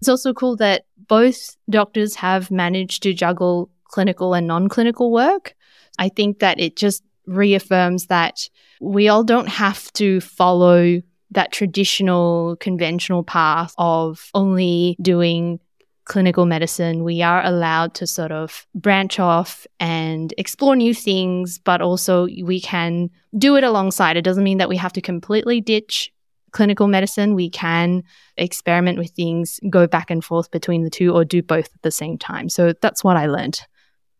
it's 0.00 0.08
also 0.08 0.32
cool 0.32 0.56
that 0.56 0.84
both 1.08 1.56
doctors 1.70 2.14
have 2.16 2.50
managed 2.50 3.02
to 3.02 3.14
juggle 3.14 3.70
clinical 3.84 4.34
and 4.34 4.46
non 4.46 4.68
clinical 4.68 5.12
work. 5.12 5.54
I 5.98 6.08
think 6.08 6.40
that 6.40 6.60
it 6.60 6.76
just 6.76 7.02
reaffirms 7.26 8.06
that 8.06 8.48
we 8.80 9.08
all 9.08 9.24
don't 9.24 9.48
have 9.48 9.92
to 9.94 10.20
follow 10.20 11.00
that 11.30 11.52
traditional, 11.52 12.56
conventional 12.56 13.24
path 13.24 13.74
of 13.78 14.30
only 14.34 14.96
doing 15.00 15.58
clinical 16.06 16.46
medicine, 16.46 17.04
we 17.04 17.20
are 17.20 17.44
allowed 17.44 17.92
to 17.94 18.06
sort 18.06 18.32
of 18.32 18.66
branch 18.74 19.18
off 19.18 19.66
and 19.78 20.32
explore 20.38 20.74
new 20.74 20.94
things, 20.94 21.58
but 21.58 21.82
also 21.82 22.26
we 22.42 22.60
can 22.60 23.10
do 23.36 23.56
it 23.56 23.64
alongside. 23.64 24.16
It 24.16 24.22
doesn't 24.22 24.44
mean 24.44 24.58
that 24.58 24.68
we 24.68 24.76
have 24.76 24.92
to 24.94 25.00
completely 25.00 25.60
ditch 25.60 26.12
clinical 26.52 26.86
medicine. 26.86 27.34
We 27.34 27.50
can 27.50 28.02
experiment 28.36 28.98
with 28.98 29.10
things, 29.10 29.60
go 29.68 29.86
back 29.86 30.10
and 30.10 30.24
forth 30.24 30.50
between 30.50 30.84
the 30.84 30.90
two, 30.90 31.12
or 31.12 31.24
do 31.24 31.42
both 31.42 31.66
at 31.74 31.82
the 31.82 31.90
same 31.90 32.16
time. 32.16 32.48
So 32.48 32.72
that's 32.80 33.04
what 33.04 33.16
I 33.16 33.26
learned. 33.26 33.60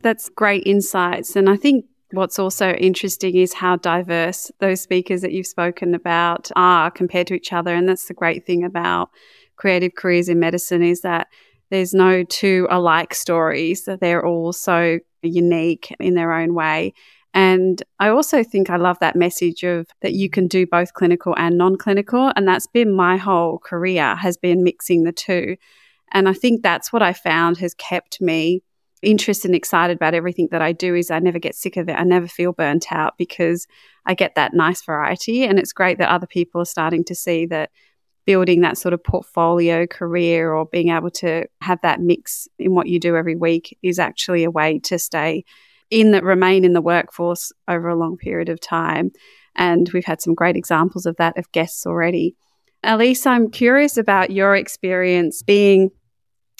That's 0.02 0.28
great 0.28 0.66
insights. 0.66 1.37
And 1.37 1.49
I 1.49 1.57
think 1.57 1.87
what's 2.11 2.38
also 2.38 2.73
interesting 2.73 3.37
is 3.37 3.55
how 3.55 3.76
diverse 3.76 4.50
those 4.59 4.81
speakers 4.81 5.23
that 5.23 5.33
you've 5.33 5.47
spoken 5.47 5.95
about 5.95 6.50
are 6.57 6.90
compared 6.90 7.28
to 7.28 7.35
each 7.35 7.52
other. 7.52 7.75
And 7.75 7.88
that's 7.88 8.07
the 8.07 8.14
great 8.14 8.45
thing 8.45 8.64
about 8.64 9.11
creative 9.57 9.95
careers 9.95 10.28
in 10.28 10.38
medicine 10.38 10.83
is 10.83 11.00
that 11.00 11.28
there's 11.70 11.94
no 11.94 12.25
two 12.25 12.66
alike 12.70 13.14
stories, 13.14 13.88
they're 14.00 14.25
all 14.25 14.52
so 14.52 14.99
unique 15.23 15.94
in 15.99 16.14
their 16.14 16.32
own 16.32 16.54
way. 16.54 16.94
And 17.35 17.82
I 18.00 18.08
also 18.08 18.42
think 18.42 18.70
I 18.70 18.76
love 18.76 18.99
that 19.00 19.14
message 19.14 19.62
of 19.62 19.87
that 20.00 20.14
you 20.14 20.30
can 20.30 20.49
do 20.49 20.66
both 20.66 20.94
clinical 20.94 21.35
and 21.37 21.58
non-clinical. 21.58 22.32
And 22.35 22.49
that's 22.49 22.66
been 22.66 22.90
my 22.90 23.18
whole 23.18 23.58
career 23.58 24.16
has 24.16 24.38
been 24.38 24.64
mixing 24.64 25.04
the 25.04 25.12
two. 25.12 25.56
And 26.12 26.30
I 26.30 26.32
think 26.32 26.62
that's 26.62 26.94
what 26.94 27.02
I 27.02 27.12
found 27.12 27.58
has 27.58 27.75
kept 27.75 28.23
me 28.23 28.62
interested 29.02 29.49
and 29.49 29.54
excited 29.54 29.96
about 29.96 30.14
everything 30.14 30.49
that 30.50 30.62
I 30.62 30.73
do 30.73 30.94
is 30.94 31.11
I 31.11 31.18
never 31.18 31.38
get 31.38 31.54
sick 31.54 31.76
of 31.76 31.90
it. 31.90 31.92
I 31.99 32.04
never 32.04 32.26
feel 32.26 32.52
burnt 32.52 32.90
out 32.90 33.18
because 33.18 33.66
I 34.06 34.14
get 34.14 34.35
that 34.37 34.54
nice 34.54 34.82
variety. 34.82 35.44
And 35.44 35.58
it's 35.58 35.75
great 35.75 35.99
that 35.99 36.08
other 36.08 36.26
people 36.26 36.62
are 36.62 36.66
starting 36.66 37.04
to 37.04 37.14
see 37.14 37.44
that 37.46 37.70
building 38.26 38.61
that 38.61 38.76
sort 38.76 38.92
of 38.92 39.02
portfolio 39.02 39.87
career 39.87 40.52
or 40.52 40.66
being 40.66 40.90
able 40.90 41.11
to 41.11 41.47
have 41.62 41.80
that 41.83 42.00
mix 42.00 42.49
in 42.59 42.75
what 42.75 42.88
you 42.88 42.99
do 42.99 43.16
every 43.16 43.37
week 43.37 43.78
is 43.83 43.99
actually 43.99 44.45
a 44.45 44.50
way 44.50 44.78
to 44.80 44.99
stay 44.99 45.45
in 45.90 46.11
that 46.11 46.25
remain 46.25 46.64
in 46.64 46.73
the 46.73 46.83
workforce 46.83 47.52
over 47.68 47.88
a 47.88 47.97
long 47.97 48.16
period 48.16 48.49
of 48.49 48.61
time. 48.61 49.12
And 49.54 49.88
we've 49.95 50.04
had 50.04 50.21
some 50.21 50.35
great 50.35 50.56
examples 50.56 51.06
of 51.06 51.16
that 51.16 51.38
of 51.38 51.50
guests 51.52 51.87
already. 51.87 52.35
Elise, 52.83 53.25
I'm 53.26 53.50
curious 53.50 53.97
about 53.97 54.30
your 54.30 54.54
experience 54.54 55.42
being, 55.42 55.90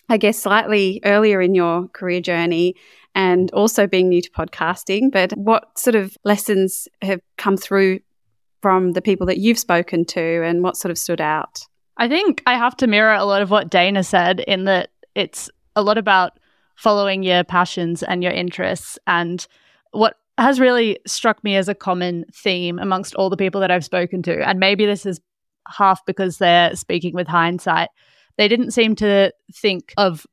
I 0.08 0.16
guess, 0.16 0.38
slightly 0.38 1.00
earlier 1.04 1.40
in 1.40 1.54
your 1.54 1.88
career 1.88 2.20
journey 2.20 2.76
and 3.14 3.50
also 3.52 3.87
being 3.87 4.08
new 4.08 4.23
to 4.23 4.30
podcasting. 4.30 5.11
But 5.11 5.32
what 5.37 5.78
sort 5.78 5.96
of 5.96 6.16
lessons 6.25 6.87
have 7.02 7.20
come 7.37 7.56
through 7.56 8.00
from 8.66 8.94
the 8.94 9.00
people 9.00 9.28
that 9.28 9.38
you've 9.38 9.61
spoken 9.61 10.04
to 10.04 10.42
and 10.44 10.61
what 10.61 10.76
sort 10.76 10.90
of 10.90 10.99
stood 10.99 11.20
out? 11.20 11.61
I 11.99 12.08
think 12.08 12.42
I 12.46 12.54
have 12.54 12.76
to 12.78 12.88
mirror 12.88 13.14
a 13.14 13.25
lot 13.25 13.40
of 13.40 13.49
what 13.49 13.70
Dana 13.70 14.02
said 14.02 14.40
in 14.40 14.64
that 14.64 14.90
it's 15.14 15.49
a 15.76 15.82
lot 15.82 15.99
about 15.99 16.40
following 16.75 17.23
your 17.23 17.44
passions 17.44 18.02
and 18.02 18.25
your 18.25 18.32
interests. 18.32 18.99
And 19.06 19.46
what 19.92 20.16
has 20.37 20.58
really 20.58 20.99
struck 21.06 21.44
me 21.44 21.54
as 21.54 21.68
a 21.68 21.76
common 21.76 22.25
theme 22.35 22.80
amongst 22.80 23.14
all 23.14 23.30
the 23.30 23.37
people 23.37 23.61
that 23.61 23.70
I've 23.70 23.85
spoken 23.85 24.20
to, 24.25 24.44
and 24.44 24.58
maybe 24.58 24.85
this 24.85 25.06
is 25.06 25.20
half 25.68 26.04
because 26.04 26.38
they're 26.38 26.75
speaking 26.75 27.14
with 27.14 27.28
hindsight, 27.28 27.90
they 28.37 28.49
didn't 28.49 28.73
seem 28.73 28.96
to 28.96 29.32
think 29.54 29.94
of 29.96 30.26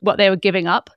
what 0.00 0.18
they 0.18 0.28
were 0.28 0.34
giving 0.34 0.66
up. 0.66 0.90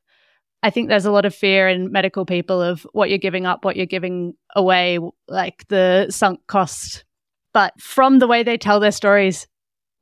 I 0.62 0.70
think 0.70 0.90
there's 0.90 1.06
a 1.06 1.12
lot 1.12 1.26
of 1.26 1.34
fear 1.34 1.70
in 1.70 1.92
medical 1.92 2.26
people 2.26 2.62
of 2.62 2.86
what 2.92 3.10
you're 3.10 3.18
giving 3.18 3.46
up, 3.46 3.64
what 3.64 3.76
you're 3.76 3.86
giving 3.86 4.34
away, 4.56 5.00
like 5.28 5.68
the 5.70 6.08
sunk 6.10 6.42
cost. 6.48 7.06
But 7.54 7.80
from 7.80 8.20
the 8.20 8.28
way 8.28 8.44
they 8.44 8.58
tell 8.58 8.80
their 8.80 8.92
stories, 8.92 9.48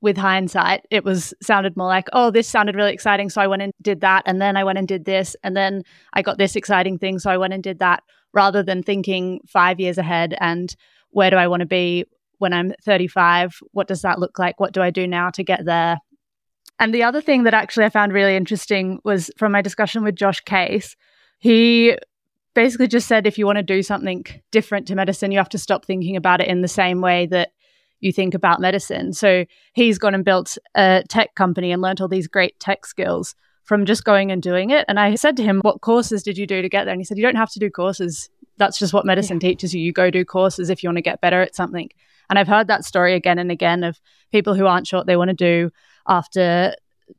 with 0.01 0.17
hindsight, 0.17 0.85
it 0.91 1.03
was 1.03 1.33
sounded 1.41 1.75
more 1.75 1.87
like, 1.87 2.07
oh, 2.13 2.29
this 2.29 2.47
sounded 2.47 2.75
really 2.75 2.93
exciting. 2.93 3.29
So 3.29 3.41
I 3.41 3.47
went 3.47 3.61
and 3.61 3.73
did 3.81 4.01
that. 4.01 4.23
And 4.25 4.41
then 4.41 4.55
I 4.55 4.63
went 4.63 4.77
and 4.77 4.87
did 4.87 5.05
this. 5.05 5.35
And 5.43 5.57
then 5.57 5.83
I 6.13 6.21
got 6.21 6.37
this 6.37 6.55
exciting 6.55 6.99
thing. 6.99 7.19
So 7.19 7.31
I 7.31 7.37
went 7.37 7.53
and 7.53 7.63
did 7.63 7.79
that 7.79 8.03
rather 8.33 8.61
than 8.61 8.83
thinking 8.83 9.39
five 9.47 9.79
years 9.79 9.97
ahead 9.97 10.35
and 10.39 10.75
where 11.09 11.29
do 11.31 11.37
I 11.37 11.47
want 11.47 11.61
to 11.61 11.65
be 11.65 12.05
when 12.37 12.53
I'm 12.53 12.73
35? 12.83 13.59
What 13.71 13.87
does 13.87 14.03
that 14.03 14.19
look 14.19 14.37
like? 14.37 14.59
What 14.59 14.73
do 14.73 14.81
I 14.81 14.91
do 14.91 15.07
now 15.07 15.31
to 15.31 15.43
get 15.43 15.65
there? 15.65 15.97
And 16.79 16.93
the 16.93 17.03
other 17.03 17.21
thing 17.21 17.43
that 17.43 17.53
actually 17.53 17.85
I 17.85 17.89
found 17.89 18.13
really 18.13 18.35
interesting 18.35 18.99
was 19.03 19.31
from 19.37 19.51
my 19.51 19.61
discussion 19.61 20.03
with 20.03 20.15
Josh 20.15 20.41
Case. 20.41 20.95
He 21.39 21.97
basically 22.53 22.87
just 22.87 23.07
said 23.07 23.25
if 23.25 23.37
you 23.37 23.45
want 23.45 23.57
to 23.57 23.63
do 23.63 23.81
something 23.81 24.25
different 24.51 24.87
to 24.87 24.95
medicine, 24.95 25.31
you 25.31 25.37
have 25.37 25.49
to 25.49 25.57
stop 25.57 25.85
thinking 25.85 26.15
about 26.15 26.41
it 26.41 26.47
in 26.47 26.61
the 26.61 26.67
same 26.67 27.01
way 27.01 27.25
that 27.27 27.51
you 27.99 28.11
think 28.11 28.33
about 28.33 28.61
medicine. 28.61 29.13
So 29.13 29.45
he's 29.73 29.97
gone 29.97 30.13
and 30.13 30.25
built 30.25 30.57
a 30.75 31.03
tech 31.09 31.35
company 31.35 31.71
and 31.71 31.81
learned 31.81 32.01
all 32.01 32.07
these 32.07 32.27
great 32.27 32.59
tech 32.59 32.85
skills 32.85 33.35
from 33.63 33.85
just 33.85 34.03
going 34.03 34.31
and 34.31 34.41
doing 34.41 34.69
it. 34.69 34.85
And 34.87 34.99
I 34.99 35.15
said 35.15 35.35
to 35.37 35.43
him, 35.43 35.59
What 35.61 35.81
courses 35.81 36.23
did 36.23 36.37
you 36.37 36.47
do 36.47 36.61
to 36.61 36.69
get 36.69 36.85
there? 36.85 36.93
And 36.93 37.01
he 37.01 37.05
said, 37.05 37.17
You 37.17 37.23
don't 37.23 37.35
have 37.35 37.51
to 37.51 37.59
do 37.59 37.69
courses. 37.69 38.29
That's 38.57 38.79
just 38.79 38.93
what 38.93 39.05
medicine 39.05 39.39
yeah. 39.41 39.49
teaches 39.49 39.73
you. 39.73 39.81
You 39.81 39.91
go 39.91 40.09
do 40.09 40.23
courses 40.23 40.69
if 40.69 40.83
you 40.83 40.89
want 40.89 40.97
to 40.97 41.01
get 41.03 41.21
better 41.21 41.41
at 41.41 41.55
something. 41.55 41.89
And 42.29 42.39
I've 42.39 42.47
heard 42.47 42.67
that 42.67 42.85
story 42.85 43.13
again 43.13 43.39
and 43.39 43.51
again 43.51 43.83
of 43.83 43.99
people 44.31 44.53
who 44.53 44.65
aren't 44.65 44.87
sure 44.87 44.99
what 44.99 45.07
they 45.07 45.17
want 45.17 45.29
to 45.29 45.35
do 45.35 45.71
after 46.07 46.73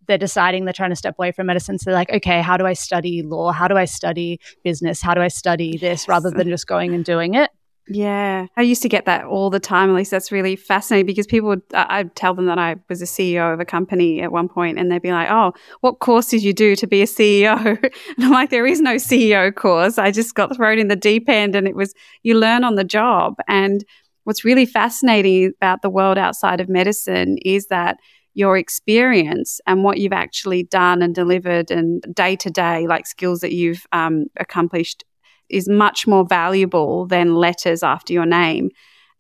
they're 0.07 0.19
deciding 0.19 0.65
they're 0.65 0.75
trying 0.75 0.91
to 0.91 0.97
step 0.97 1.15
away 1.19 1.33
from 1.33 1.47
medicine. 1.47 1.79
So 1.79 1.91
they're 1.91 1.99
like, 1.99 2.13
okay, 2.13 2.43
how 2.43 2.57
do 2.57 2.67
I 2.67 2.75
study 2.75 3.23
law? 3.23 3.53
How 3.53 3.69
do 3.69 3.77
I 3.77 3.87
study 3.87 4.39
business? 4.63 5.01
How 5.01 5.15
do 5.15 5.21
I 5.21 5.29
study 5.29 5.73
this 5.73 6.03
yes. 6.03 6.09
rather 6.09 6.31
than 6.31 6.49
just 6.49 6.67
going 6.67 6.95
and 6.95 7.05
doing 7.05 7.35
it? 7.35 7.51
Yeah, 7.91 8.47
I 8.57 8.63
used 8.63 8.83
to 8.83 8.89
get 8.89 9.07
that 9.07 9.25
all 9.25 9.49
the 9.49 9.61
time. 9.61 9.91
Elise 9.91 10.11
that's 10.11 10.31
really 10.31 10.57
fascinating 10.57 11.07
because 11.07 11.27
people 11.27 11.49
would, 11.49 11.63
I'd 11.73 12.15
tell 12.15 12.35
them 12.35 12.45
that 12.45 12.59
I 12.59 12.77
was 12.91 13.01
a 13.01 13.07
CEO 13.07 13.53
of 13.53 13.61
a 13.61 13.65
company 13.65 14.21
at 14.21 14.31
one 14.31 14.49
point 14.49 14.79
and 14.79 14.93
they'd 14.93 15.01
be 15.01 15.11
like, 15.11 15.31
oh, 15.31 15.55
what 15.81 16.01
course 16.01 16.27
did 16.27 16.43
you 16.43 16.53
do 16.53 16.77
to 16.77 16.87
be 16.87 17.01
a 17.01 17.07
CEO? 17.07 17.59
And 18.17 18.25
I'm 18.25 18.31
like, 18.31 18.51
there 18.51 18.67
is 18.67 18.81
no 18.81 18.97
CEO 18.97 19.55
course. 19.55 19.97
I 19.97 20.11
just 20.11 20.35
got 20.35 20.55
thrown 20.55 20.79
in 20.79 20.89
the 20.89 20.97
deep 20.97 21.29
end 21.29 21.55
and 21.55 21.67
it 21.67 21.75
was, 21.75 21.95
you 22.23 22.39
learn 22.39 22.63
on 22.63 22.75
the 22.75 22.85
job. 22.85 23.37
And 23.49 23.85
what's 24.25 24.45
really 24.45 24.67
fascinating 24.67 25.53
about 25.57 25.81
the 25.81 25.91
world 25.91 26.19
outside 26.19 26.61
of 26.61 26.69
medicine 26.69 27.39
is 27.39 27.69
that 27.69 27.97
your 28.39 28.57
experience 28.57 29.61
and 29.67 29.83
what 29.83 29.99
you've 29.99 30.13
actually 30.13 30.63
done 30.63 31.03
and 31.03 31.13
delivered 31.13 31.73
and 31.73 32.01
day 32.15 32.37
to 32.37 32.49
day, 32.49 32.87
like 32.87 33.05
skills 33.05 33.41
that 33.41 33.53
you've 33.53 33.85
um, 33.91 34.27
accomplished 34.39 35.05
is 35.49 35.69
much 35.69 36.07
more 36.07 36.25
valuable 36.25 37.05
than 37.07 37.35
letters 37.35 37.83
after 37.83 38.13
your 38.13 38.27
name. 38.27 38.71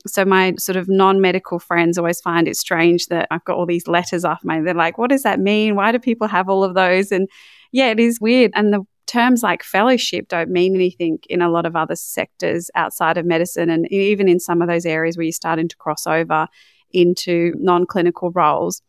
So 0.06 0.24
my 0.24 0.54
sort 0.56 0.76
of 0.76 0.88
non-medical 0.88 1.58
friends 1.58 1.98
always 1.98 2.20
find 2.20 2.46
it 2.46 2.56
strange 2.56 3.08
that 3.08 3.26
I've 3.32 3.44
got 3.44 3.56
all 3.56 3.66
these 3.66 3.88
letters 3.88 4.24
after 4.24 4.46
my. 4.46 4.60
They're 4.60 4.72
like, 4.72 4.98
"What 4.98 5.10
does 5.10 5.24
that 5.24 5.40
mean? 5.40 5.74
Why 5.74 5.90
do 5.90 5.98
people 5.98 6.28
have 6.28 6.48
all 6.48 6.62
of 6.62 6.74
those?" 6.74 7.10
And 7.10 7.28
yeah, 7.72 7.90
it 7.90 7.98
is 7.98 8.20
weird. 8.20 8.52
And 8.54 8.72
the 8.72 8.84
terms 9.06 9.42
like 9.42 9.64
fellowship 9.64 10.28
don't 10.28 10.50
mean 10.50 10.76
anything 10.76 11.18
in 11.28 11.42
a 11.42 11.50
lot 11.50 11.66
of 11.66 11.74
other 11.74 11.96
sectors 11.96 12.70
outside 12.76 13.18
of 13.18 13.26
medicine, 13.26 13.68
and 13.68 13.90
even 13.90 14.28
in 14.28 14.38
some 14.38 14.62
of 14.62 14.68
those 14.68 14.86
areas 14.86 15.16
where 15.16 15.24
you're 15.24 15.32
starting 15.32 15.66
to 15.66 15.76
cross 15.76 16.06
over 16.06 16.46
into 16.92 17.52
non-clinical 17.56 18.30
roles 18.30 18.80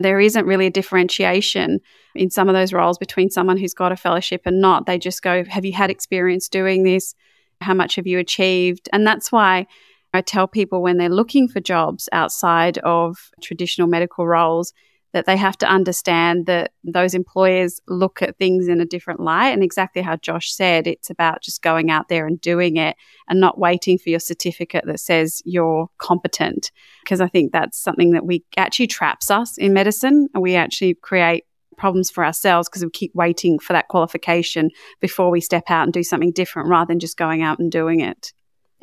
there 0.00 0.18
isn't 0.18 0.46
really 0.46 0.66
a 0.66 0.70
differentiation 0.70 1.78
in 2.14 2.30
some 2.30 2.48
of 2.48 2.54
those 2.54 2.72
roles 2.72 2.98
between 2.98 3.30
someone 3.30 3.58
who's 3.58 3.74
got 3.74 3.92
a 3.92 3.96
fellowship 3.96 4.42
and 4.46 4.60
not. 4.60 4.86
They 4.86 4.98
just 4.98 5.22
go, 5.22 5.44
Have 5.44 5.64
you 5.64 5.72
had 5.72 5.90
experience 5.90 6.48
doing 6.48 6.82
this? 6.82 7.14
How 7.60 7.74
much 7.74 7.96
have 7.96 8.06
you 8.06 8.18
achieved? 8.18 8.88
And 8.92 9.06
that's 9.06 9.30
why 9.30 9.66
I 10.12 10.22
tell 10.22 10.48
people 10.48 10.82
when 10.82 10.96
they're 10.96 11.08
looking 11.10 11.46
for 11.46 11.60
jobs 11.60 12.08
outside 12.12 12.78
of 12.78 13.30
traditional 13.42 13.86
medical 13.86 14.26
roles, 14.26 14.72
that 15.12 15.26
they 15.26 15.36
have 15.36 15.58
to 15.58 15.66
understand 15.66 16.46
that 16.46 16.72
those 16.84 17.14
employers 17.14 17.80
look 17.88 18.22
at 18.22 18.36
things 18.36 18.68
in 18.68 18.80
a 18.80 18.86
different 18.86 19.20
light. 19.20 19.50
And 19.50 19.62
exactly 19.62 20.02
how 20.02 20.16
Josh 20.16 20.52
said, 20.52 20.86
it's 20.86 21.10
about 21.10 21.42
just 21.42 21.62
going 21.62 21.90
out 21.90 22.08
there 22.08 22.26
and 22.26 22.40
doing 22.40 22.76
it 22.76 22.96
and 23.28 23.40
not 23.40 23.58
waiting 23.58 23.98
for 23.98 24.10
your 24.10 24.20
certificate 24.20 24.84
that 24.86 25.00
says 25.00 25.42
you're 25.44 25.88
competent. 25.98 26.70
Because 27.02 27.20
I 27.20 27.28
think 27.28 27.52
that's 27.52 27.78
something 27.78 28.12
that 28.12 28.24
we 28.24 28.44
actually 28.56 28.86
traps 28.86 29.30
us 29.30 29.58
in 29.58 29.72
medicine 29.72 30.28
and 30.32 30.42
we 30.42 30.54
actually 30.54 30.94
create 30.94 31.44
problems 31.76 32.10
for 32.10 32.24
ourselves 32.24 32.68
because 32.68 32.84
we 32.84 32.90
keep 32.90 33.14
waiting 33.14 33.58
for 33.58 33.72
that 33.72 33.88
qualification 33.88 34.70
before 35.00 35.30
we 35.30 35.40
step 35.40 35.64
out 35.70 35.84
and 35.84 35.92
do 35.92 36.02
something 36.02 36.30
different 36.30 36.68
rather 36.68 36.88
than 36.88 37.00
just 37.00 37.16
going 37.16 37.42
out 37.42 37.58
and 37.58 37.72
doing 37.72 38.00
it. 38.00 38.32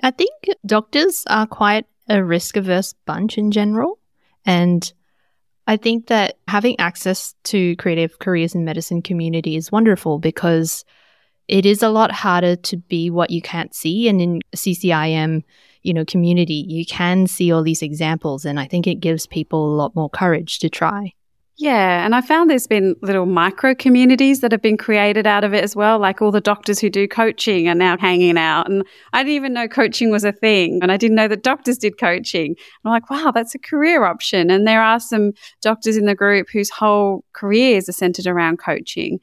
I 0.03 0.11
think 0.11 0.31
doctors 0.65 1.23
are 1.27 1.47
quite 1.47 1.85
a 2.09 2.23
risk 2.23 2.57
averse 2.57 2.93
bunch 3.05 3.37
in 3.37 3.51
general. 3.51 3.99
And 4.45 4.91
I 5.67 5.75
think 5.75 6.07
that 6.07 6.37
having 6.47 6.79
access 6.79 7.35
to 7.45 7.75
creative 7.75 8.19
careers 8.19 8.55
in 8.55 8.63
medicine 8.63 9.01
community 9.01 9.57
is 9.57 9.71
wonderful 9.71 10.17
because 10.17 10.85
it 11.49 11.65
is 11.65 11.83
a 11.83 11.89
lot 11.89 12.11
harder 12.11 12.55
to 12.55 12.77
be 12.77 13.09
what 13.09 13.29
you 13.29 13.41
can't 13.41 13.75
see. 13.75 14.07
And 14.07 14.21
in 14.21 14.41
CCIM, 14.55 15.43
you 15.83 15.93
know, 15.93 16.05
community, 16.05 16.65
you 16.67 16.85
can 16.85 17.27
see 17.27 17.51
all 17.51 17.63
these 17.63 17.81
examples. 17.81 18.45
And 18.45 18.59
I 18.59 18.65
think 18.65 18.87
it 18.87 18.95
gives 18.95 19.27
people 19.27 19.73
a 19.73 19.75
lot 19.75 19.93
more 19.93 20.09
courage 20.09 20.59
to 20.59 20.69
try. 20.69 21.13
Yeah, 21.59 22.05
and 22.05 22.13
I 22.13 22.21
found 22.21 22.51
there's 22.51 22.67
been 22.67 22.95
little 23.01 23.25
micro 23.25 23.73
communities 23.73 24.41
that 24.41 24.51
have 24.51 24.61
been 24.61 24.77
created 24.77 25.25
out 25.25 25.43
of 25.43 25.55
it 25.55 25.63
as 25.63 25.75
well. 25.75 25.97
Like 25.97 26.21
all 26.21 26.31
the 26.31 26.39
doctors 26.39 26.77
who 26.77 26.87
do 26.87 27.07
coaching 27.07 27.67
are 27.67 27.73
now 27.73 27.97
hanging 27.97 28.37
out. 28.37 28.69
And 28.69 28.83
I 29.11 29.23
didn't 29.23 29.35
even 29.35 29.53
know 29.53 29.67
coaching 29.67 30.11
was 30.11 30.23
a 30.23 30.31
thing. 30.31 30.77
And 30.83 30.91
I 30.91 30.97
didn't 30.97 31.15
know 31.15 31.27
that 31.27 31.41
doctors 31.41 31.79
did 31.79 31.97
coaching. 31.97 32.55
I'm 32.85 32.91
like, 32.91 33.09
wow, 33.09 33.31
that's 33.33 33.55
a 33.55 33.59
career 33.59 34.03
option. 34.03 34.51
And 34.51 34.67
there 34.67 34.83
are 34.83 34.99
some 34.99 35.31
doctors 35.63 35.97
in 35.97 36.05
the 36.05 36.13
group 36.13 36.47
whose 36.53 36.69
whole 36.69 37.25
careers 37.33 37.89
are 37.89 37.93
centered 37.93 38.27
around 38.27 38.57
coaching. 38.57 39.19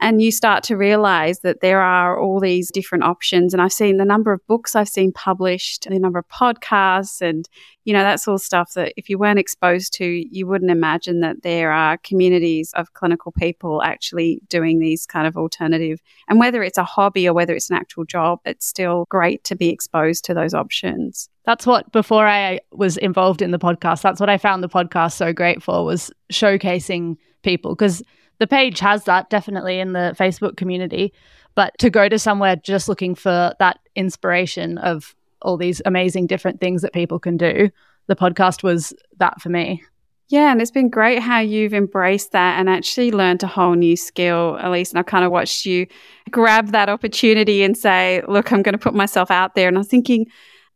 And 0.00 0.22
you 0.22 0.32
start 0.32 0.64
to 0.64 0.76
realize 0.76 1.40
that 1.40 1.60
there 1.60 1.82
are 1.82 2.18
all 2.18 2.40
these 2.40 2.70
different 2.70 3.04
options. 3.04 3.52
And 3.52 3.60
I've 3.60 3.72
seen 3.72 3.98
the 3.98 4.04
number 4.06 4.32
of 4.32 4.46
books 4.46 4.74
I've 4.74 4.88
seen 4.88 5.12
published, 5.12 5.86
the 5.88 5.98
number 5.98 6.18
of 6.18 6.28
podcasts, 6.28 7.20
and, 7.20 7.46
you 7.84 7.92
know, 7.92 8.02
that's 8.02 8.26
all 8.26 8.38
stuff 8.38 8.72
that 8.74 8.94
if 8.96 9.10
you 9.10 9.18
weren't 9.18 9.38
exposed 9.38 9.92
to, 9.94 10.06
you 10.06 10.46
wouldn't 10.46 10.70
imagine 10.70 11.20
that 11.20 11.42
there 11.42 11.70
are 11.70 11.98
communities 11.98 12.72
of 12.74 12.94
clinical 12.94 13.32
people 13.32 13.82
actually 13.82 14.40
doing 14.48 14.78
these 14.78 15.04
kind 15.04 15.26
of 15.26 15.36
alternative. 15.36 16.00
And 16.28 16.38
whether 16.40 16.62
it's 16.62 16.78
a 16.78 16.84
hobby 16.84 17.28
or 17.28 17.34
whether 17.34 17.54
it's 17.54 17.68
an 17.68 17.76
actual 17.76 18.06
job, 18.06 18.40
it's 18.46 18.66
still 18.66 19.04
great 19.10 19.44
to 19.44 19.54
be 19.54 19.68
exposed 19.68 20.24
to 20.24 20.34
those 20.34 20.54
options. 20.54 21.28
That's 21.44 21.66
what 21.66 21.92
before 21.92 22.26
I 22.26 22.60
was 22.72 22.96
involved 22.96 23.42
in 23.42 23.50
the 23.50 23.58
podcast, 23.58 24.00
that's 24.00 24.20
what 24.20 24.30
I 24.30 24.38
found 24.38 24.62
the 24.62 24.68
podcast 24.68 25.12
so 25.12 25.32
great 25.34 25.62
for 25.62 25.84
was 25.84 26.10
showcasing 26.32 27.16
people 27.42 27.74
because 27.74 28.02
the 28.40 28.48
page 28.48 28.80
has 28.80 29.04
that 29.04 29.30
definitely 29.30 29.78
in 29.78 29.92
the 29.92 30.16
Facebook 30.18 30.56
community. 30.56 31.12
But 31.54 31.78
to 31.78 31.90
go 31.90 32.08
to 32.08 32.18
somewhere 32.18 32.56
just 32.56 32.88
looking 32.88 33.14
for 33.14 33.54
that 33.60 33.78
inspiration 33.94 34.78
of 34.78 35.14
all 35.42 35.56
these 35.56 35.80
amazing 35.84 36.26
different 36.26 36.60
things 36.60 36.82
that 36.82 36.92
people 36.92 37.18
can 37.18 37.36
do, 37.36 37.70
the 38.06 38.16
podcast 38.16 38.62
was 38.62 38.92
that 39.18 39.40
for 39.40 39.50
me. 39.50 39.82
Yeah, 40.28 40.52
and 40.52 40.62
it's 40.62 40.70
been 40.70 40.88
great 40.88 41.18
how 41.18 41.40
you've 41.40 41.74
embraced 41.74 42.32
that 42.32 42.58
and 42.58 42.68
actually 42.70 43.10
learned 43.10 43.42
a 43.42 43.48
whole 43.48 43.74
new 43.74 43.96
skill, 43.96 44.58
Elise. 44.60 44.90
And 44.90 44.98
I've 44.98 45.06
kind 45.06 45.24
of 45.24 45.32
watched 45.32 45.66
you 45.66 45.86
grab 46.30 46.68
that 46.68 46.88
opportunity 46.88 47.64
and 47.64 47.76
say, 47.76 48.22
look, 48.28 48.52
I'm 48.52 48.62
going 48.62 48.74
to 48.74 48.78
put 48.78 48.94
myself 48.94 49.30
out 49.30 49.54
there. 49.54 49.66
And 49.66 49.76
I 49.76 49.80
was 49.80 49.88
thinking, 49.88 50.26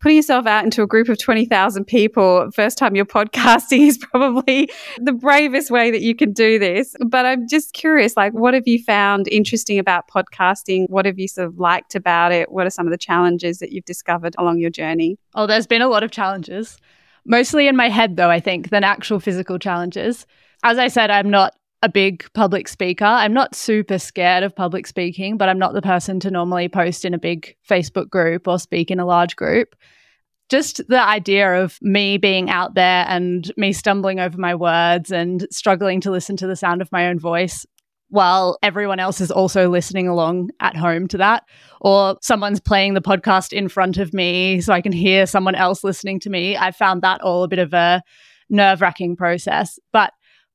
putting 0.04 0.18
yourself 0.18 0.44
out 0.44 0.64
into 0.64 0.82
a 0.82 0.86
group 0.86 1.08
of 1.08 1.18
20,000 1.18 1.86
people, 1.86 2.50
first 2.54 2.76
time 2.76 2.94
you're 2.94 3.06
podcasting 3.06 3.86
is 3.88 3.96
probably 3.96 4.68
the 4.98 5.14
bravest 5.14 5.70
way 5.70 5.90
that 5.90 6.02
you 6.02 6.14
can 6.14 6.30
do 6.30 6.58
this. 6.58 6.94
But 7.06 7.24
I'm 7.24 7.48
just 7.48 7.72
curious, 7.72 8.14
like, 8.14 8.34
what 8.34 8.52
have 8.52 8.68
you 8.68 8.84
found 8.84 9.28
interesting 9.28 9.78
about 9.78 10.06
podcasting? 10.06 10.90
What 10.90 11.06
have 11.06 11.18
you 11.18 11.26
sort 11.26 11.48
of 11.48 11.58
liked 11.58 11.94
about 11.94 12.32
it? 12.32 12.52
What 12.52 12.66
are 12.66 12.70
some 12.70 12.86
of 12.86 12.90
the 12.90 12.98
challenges 12.98 13.60
that 13.60 13.72
you've 13.72 13.86
discovered 13.86 14.34
along 14.36 14.58
your 14.58 14.68
journey? 14.68 15.16
Oh, 15.34 15.46
there's 15.46 15.66
been 15.66 15.80
a 15.80 15.88
lot 15.88 16.02
of 16.02 16.10
challenges, 16.10 16.76
mostly 17.24 17.66
in 17.66 17.74
my 17.74 17.88
head, 17.88 18.18
though, 18.18 18.28
I 18.28 18.40
think, 18.40 18.68
than 18.68 18.84
actual 18.84 19.20
physical 19.20 19.58
challenges. 19.58 20.26
As 20.64 20.76
I 20.76 20.88
said, 20.88 21.10
I'm 21.10 21.30
not 21.30 21.54
a 21.84 21.88
big 21.90 22.24
public 22.32 22.66
speaker. 22.66 23.04
I'm 23.04 23.34
not 23.34 23.54
super 23.54 23.98
scared 23.98 24.42
of 24.42 24.56
public 24.56 24.86
speaking, 24.86 25.36
but 25.36 25.50
I'm 25.50 25.58
not 25.58 25.74
the 25.74 25.82
person 25.82 26.18
to 26.20 26.30
normally 26.30 26.66
post 26.66 27.04
in 27.04 27.12
a 27.12 27.18
big 27.18 27.54
Facebook 27.68 28.08
group 28.08 28.48
or 28.48 28.58
speak 28.58 28.90
in 28.90 28.98
a 28.98 29.04
large 29.04 29.36
group. 29.36 29.76
Just 30.48 30.80
the 30.88 31.02
idea 31.02 31.62
of 31.62 31.78
me 31.82 32.16
being 32.16 32.48
out 32.48 32.74
there 32.74 33.04
and 33.06 33.52
me 33.58 33.74
stumbling 33.74 34.18
over 34.18 34.38
my 34.38 34.54
words 34.54 35.12
and 35.12 35.46
struggling 35.50 36.00
to 36.00 36.10
listen 36.10 36.38
to 36.38 36.46
the 36.46 36.56
sound 36.56 36.80
of 36.80 36.90
my 36.90 37.06
own 37.06 37.18
voice 37.18 37.66
while 38.08 38.56
everyone 38.62 38.98
else 38.98 39.20
is 39.20 39.30
also 39.30 39.68
listening 39.68 40.08
along 40.08 40.48
at 40.60 40.76
home 40.76 41.06
to 41.08 41.18
that, 41.18 41.42
or 41.82 42.16
someone's 42.22 42.60
playing 42.60 42.94
the 42.94 43.02
podcast 43.02 43.52
in 43.52 43.68
front 43.68 43.98
of 43.98 44.14
me 44.14 44.62
so 44.62 44.72
I 44.72 44.80
can 44.80 44.92
hear 44.92 45.26
someone 45.26 45.54
else 45.54 45.84
listening 45.84 46.18
to 46.20 46.30
me. 46.30 46.56
I 46.56 46.70
found 46.70 47.02
that 47.02 47.20
all 47.20 47.42
a 47.42 47.48
bit 47.48 47.58
of 47.58 47.74
a 47.74 48.02
nerve 48.48 48.80
wracking 48.80 49.16
process. 49.16 49.78
But 49.92 50.14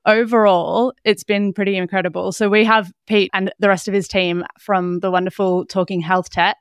overall, 0.09 0.93
it's 1.05 1.23
been 1.23 1.53
pretty 1.53 1.77
incredible. 1.77 2.31
So 2.31 2.49
we 2.49 2.65
have 2.65 2.91
Pete 3.05 3.29
and 3.33 3.53
the 3.59 3.69
rest 3.69 3.87
of 3.87 3.93
his 3.93 4.07
team 4.07 4.43
from 4.59 4.99
the 4.99 5.11
wonderful 5.11 5.65
Talking 5.65 6.01
Health 6.01 6.29
Tech 6.29 6.57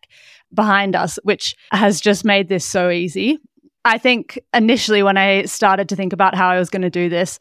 behind 0.52 0.94
us, 0.94 1.18
which 1.22 1.56
has 1.72 2.00
just 2.00 2.24
made 2.24 2.48
this 2.48 2.64
so 2.64 2.90
easy. 2.90 3.38
I 3.84 3.96
think 3.96 4.38
initially 4.52 5.02
when 5.02 5.16
I 5.16 5.44
started 5.44 5.88
to 5.88 5.96
think 5.96 6.12
about 6.12 6.34
how 6.34 6.48
I 6.48 6.58
was 6.58 6.68
going 6.68 6.82
to 6.82 6.90
do 6.90 7.08
this, 7.08 7.38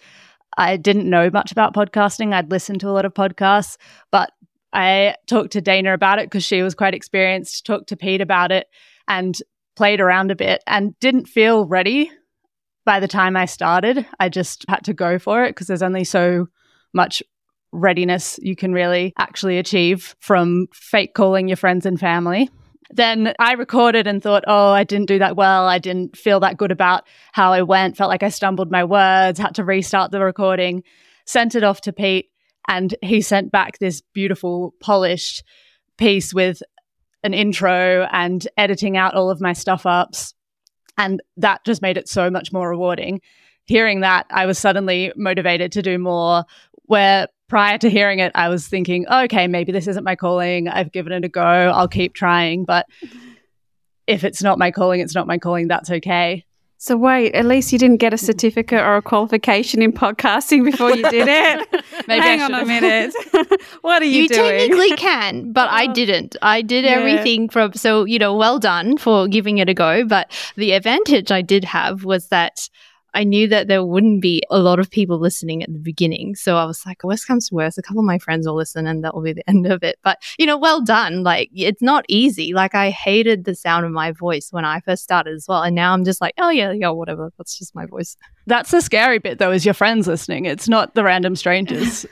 I 0.57 0.77
didn't 0.77 1.09
know 1.09 1.29
much 1.29 1.51
about 1.51 1.75
podcasting. 1.75 2.33
I'd 2.33 2.51
listened 2.51 2.79
to 2.81 2.89
a 2.89 2.91
lot 2.91 3.05
of 3.05 3.13
podcasts, 3.13 3.77
but 4.11 4.31
I 4.71 5.15
talked 5.27 5.51
to 5.51 5.61
Dana 5.61 5.93
about 5.93 6.19
it 6.19 6.27
because 6.27 6.43
she 6.43 6.61
was 6.61 6.73
quite 6.73 6.93
experienced, 6.93 7.65
talked 7.65 7.89
to 7.89 7.97
Pete 7.97 8.21
about 8.21 8.51
it, 8.51 8.67
and 9.07 9.37
played 9.75 9.99
around 9.99 10.31
a 10.31 10.35
bit 10.35 10.63
and 10.67 10.97
didn't 10.99 11.27
feel 11.27 11.65
ready 11.65 12.11
by 12.88 13.01
the 13.01 13.08
time 13.08 13.36
I 13.36 13.44
started, 13.44 14.08
I 14.17 14.29
just 14.29 14.63
had 14.70 14.86
to 14.86 14.94
go 14.94 15.20
for 15.20 15.44
it 15.44 15.50
because 15.50 15.67
there's 15.67 15.84
only 15.84 16.06
so 16.06 16.48
much 16.94 17.22
readiness 17.74 18.39
you 18.41 18.56
can 18.56 18.72
really 18.72 19.13
actually 19.20 19.58
achieve 19.58 20.15
from 20.22 20.67
fake 20.74 21.13
calling 21.13 21.50
your 21.50 21.58
friends 21.58 21.86
and 21.86 22.00
family. 22.00 22.50
Then 22.89 23.34
I 23.39 23.53
recorded 23.56 24.08
and 24.08 24.24
thought, 24.24 24.46
oh, 24.48 24.70
I 24.70 24.86
didn't 24.86 25.10
do 25.10 25.20
that 25.20 25.36
well. 25.36 25.67
I 25.67 25.79
didn't 25.79 26.15
feel 26.15 26.39
that 26.39 26.56
good 26.56 26.72
about 26.72 27.03
how 27.34 27.51
I 27.51 27.62
went. 27.62 27.98
Felt 27.98 28.10
like 28.10 28.24
I 28.24 28.29
stumbled 28.29 28.72
my 28.72 28.86
words, 28.86 29.38
had 29.38 29.56
to 29.56 29.65
restart 29.65 30.12
the 30.12 30.22
recording, 30.22 30.82
sent 31.25 31.56
it 31.56 31.65
off 31.65 31.82
to 31.82 31.91
Pete, 31.91 32.29
and 32.70 32.96
he 33.01 33.20
sent 33.20 33.51
back 33.51 33.79
this 33.79 34.01
beautiful, 34.13 34.74
polished 34.79 35.44
piece 35.98 36.34
with 36.34 36.63
an 37.22 37.34
intro 37.34 38.08
and 38.13 38.48
editing 38.56 38.96
out 38.96 39.13
all 39.13 39.29
of 39.29 39.42
my 39.42 39.51
stuff 39.51 39.85
ups 39.85 40.33
and 40.98 41.22
that 41.38 41.64
just 41.66 41.81
made 41.81 41.98
it 41.98 42.10
so 42.10 42.29
much 42.29 42.51
more 42.51 42.70
rewarding. 42.70 43.22
Hearing 43.66 44.01
that, 44.01 44.25
I 44.29 44.46
was 44.46 44.57
suddenly 44.57 45.12
motivated 45.16 45.72
to 45.74 45.81
do 45.81 45.98
more. 45.98 46.44
Where 46.86 47.27
prior 47.50 47.77
to 47.77 47.90
hearing 47.90 48.20
it, 48.20 48.31
I 48.33 48.50
was 48.50 48.68
thinking, 48.68 49.05
oh, 49.10 49.24
okay, 49.24 49.48
maybe 49.48 49.72
this 49.72 49.88
isn't 49.88 50.03
my 50.03 50.16
calling. 50.16 50.68
I've 50.68 50.92
given 50.92 51.12
it 51.12 51.25
a 51.25 51.29
go. 51.29 51.42
I'll 51.42 51.88
keep 51.88 52.14
trying. 52.14 52.66
But 52.66 52.86
if 54.07 54.24
it's 54.24 54.42
not 54.42 54.57
my 54.57 54.72
calling, 54.72 55.01
it's 55.01 55.16
not 55.16 55.27
my 55.27 55.38
calling. 55.38 55.68
That's 55.68 55.92
okay. 55.92 56.46
So 56.79 56.96
wait, 56.96 57.35
Elise 57.35 57.74
you 57.74 57.79
didn't 57.79 57.98
get 57.98 58.13
a 58.13 58.20
certificate 58.20 58.79
or 58.79 58.98
a 58.98 59.01
qualification 59.01 59.81
in 59.81 59.92
podcasting 59.92 60.63
before 60.63 60.92
you 60.96 61.01
did 61.09 61.27
it. 61.27 61.83
Maybe 62.07 62.22
Hang 62.22 62.42
on 62.42 62.53
a 62.53 62.66
minute. 62.66 63.13
what 63.81 64.03
are 64.03 64.05
you, 64.05 64.24
you 64.24 64.29
doing? 64.29 64.51
You 64.53 64.59
technically 64.59 64.92
can, 64.98 65.51
but 65.51 65.70
I 65.70 65.87
oh. 65.87 65.94
didn't. 65.94 66.35
I 66.44 66.61
did 66.61 66.85
yeah. 66.85 66.92
everything 66.92 67.50
from 67.50 67.74
so 67.74 68.05
you 68.05 68.20
know, 68.20 68.35
well 68.35 68.59
done 68.59 68.98
for 68.98 69.27
giving 69.27 69.57
it 69.57 69.70
a 69.70 69.74
go. 69.74 70.05
But 70.05 70.31
the 70.55 70.74
advantage 70.74 71.31
I 71.31 71.42
did 71.42 71.63
have 71.63 72.03
was 72.03 72.27
that 72.27 72.70
I 73.18 73.24
knew 73.24 73.48
that 73.48 73.68
there 73.68 73.84
wouldn't 73.84 74.22
be 74.22 74.44
a 74.51 74.60
lot 74.60 74.77
of 74.77 74.92
people 74.92 75.18
listening 75.18 75.64
at 75.64 75.74
the 75.74 75.80
beginning. 75.80 76.36
So 76.36 76.56
I 76.56 76.66
was 76.66 76.86
like, 76.86 77.03
worst 77.03 77.25
comes 77.25 77.50
to 77.50 77.56
worst, 77.56 77.80
a 77.80 77.82
couple 77.82 78.01
of 78.01 78.06
my 78.06 78.20
friends 78.20 78.46
will 78.46 78.53
listen 78.53 78.86
and 78.86 79.03
that 79.03 79.16
will 79.16 79.24
be 79.24 79.34
the 79.34 79.42
end 79.50 79.66
of 79.66 79.82
it. 79.82 79.98
But, 80.03 80.20
you 80.38 80.46
know, 80.46 80.56
well 80.56 80.82
done. 80.82 81.24
Like, 81.24 81.50
it's 81.51 81.82
not 81.82 82.06
easy. 82.08 82.53
Like, 82.53 82.75
I 82.75 82.92
hated 82.92 83.46
the 83.46 83.56
sound 83.56 83.88
of 83.88 83.92
my 83.92 84.12
voice 84.12 84.50
when 84.51 84.66
I 84.66 84.82
first 84.82 85.01
started 85.01 85.34
as 85.34 85.48
well. 85.48 85.64
And 85.64 85.75
now 85.75 85.94
I'm 85.94 86.06
just 86.06 86.22
like, 86.22 86.36
oh, 86.38 86.51
yeah, 86.51 86.72
yeah, 86.72 86.90
whatever. 86.90 87.32
That's 87.40 87.58
just 87.58 87.74
my 87.74 87.88
voice. 87.88 88.16
That's 88.46 88.70
the 88.70 88.82
scary 88.82 89.18
bit, 89.18 89.40
though, 89.40 89.51
is 89.51 89.66
your 89.66 89.74
friends 89.74 90.06
listening. 90.06 90.46
It's 90.46 90.70
not 90.70 90.94
the 90.94 91.03
random 91.03 91.36
strangers. 91.36 92.06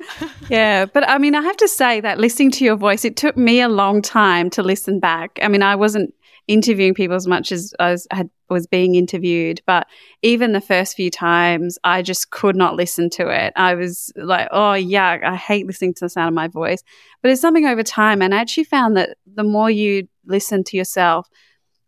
yeah, 0.50 0.84
but 0.84 1.08
I 1.08 1.16
mean, 1.16 1.34
I 1.34 1.40
have 1.40 1.56
to 1.56 1.68
say 1.68 2.02
that 2.02 2.18
listening 2.18 2.50
to 2.50 2.64
your 2.66 2.76
voice, 2.76 3.06
it 3.06 3.16
took 3.16 3.38
me 3.38 3.62
a 3.62 3.70
long 3.70 4.02
time 4.02 4.50
to 4.50 4.62
listen 4.62 5.00
back. 5.00 5.38
I 5.42 5.48
mean, 5.48 5.62
I 5.62 5.76
wasn't 5.76 6.12
interviewing 6.48 6.94
people 6.94 7.16
as 7.16 7.26
much 7.26 7.52
as 7.52 7.72
I 7.78 7.92
was, 7.92 8.06
had, 8.10 8.30
was 8.48 8.66
being 8.66 8.94
interviewed. 8.94 9.60
But 9.66 9.86
even 10.22 10.52
the 10.52 10.60
first 10.60 10.96
few 10.96 11.10
times, 11.10 11.78
I 11.84 12.02
just 12.02 12.30
could 12.30 12.56
not 12.56 12.76
listen 12.76 13.10
to 13.10 13.28
it. 13.28 13.52
I 13.56 13.74
was 13.74 14.12
like, 14.16 14.48
oh, 14.50 14.74
yeah, 14.74 15.18
I 15.24 15.36
hate 15.36 15.66
listening 15.66 15.94
to 15.94 16.04
the 16.04 16.08
sound 16.08 16.28
of 16.28 16.34
my 16.34 16.48
voice. 16.48 16.82
But 17.22 17.30
it's 17.30 17.40
something 17.40 17.66
over 17.66 17.82
time. 17.82 18.22
And 18.22 18.34
I 18.34 18.38
actually 18.38 18.64
found 18.64 18.96
that 18.96 19.16
the 19.26 19.44
more 19.44 19.70
you 19.70 20.08
listen 20.26 20.64
to 20.64 20.76
yourself, 20.76 21.28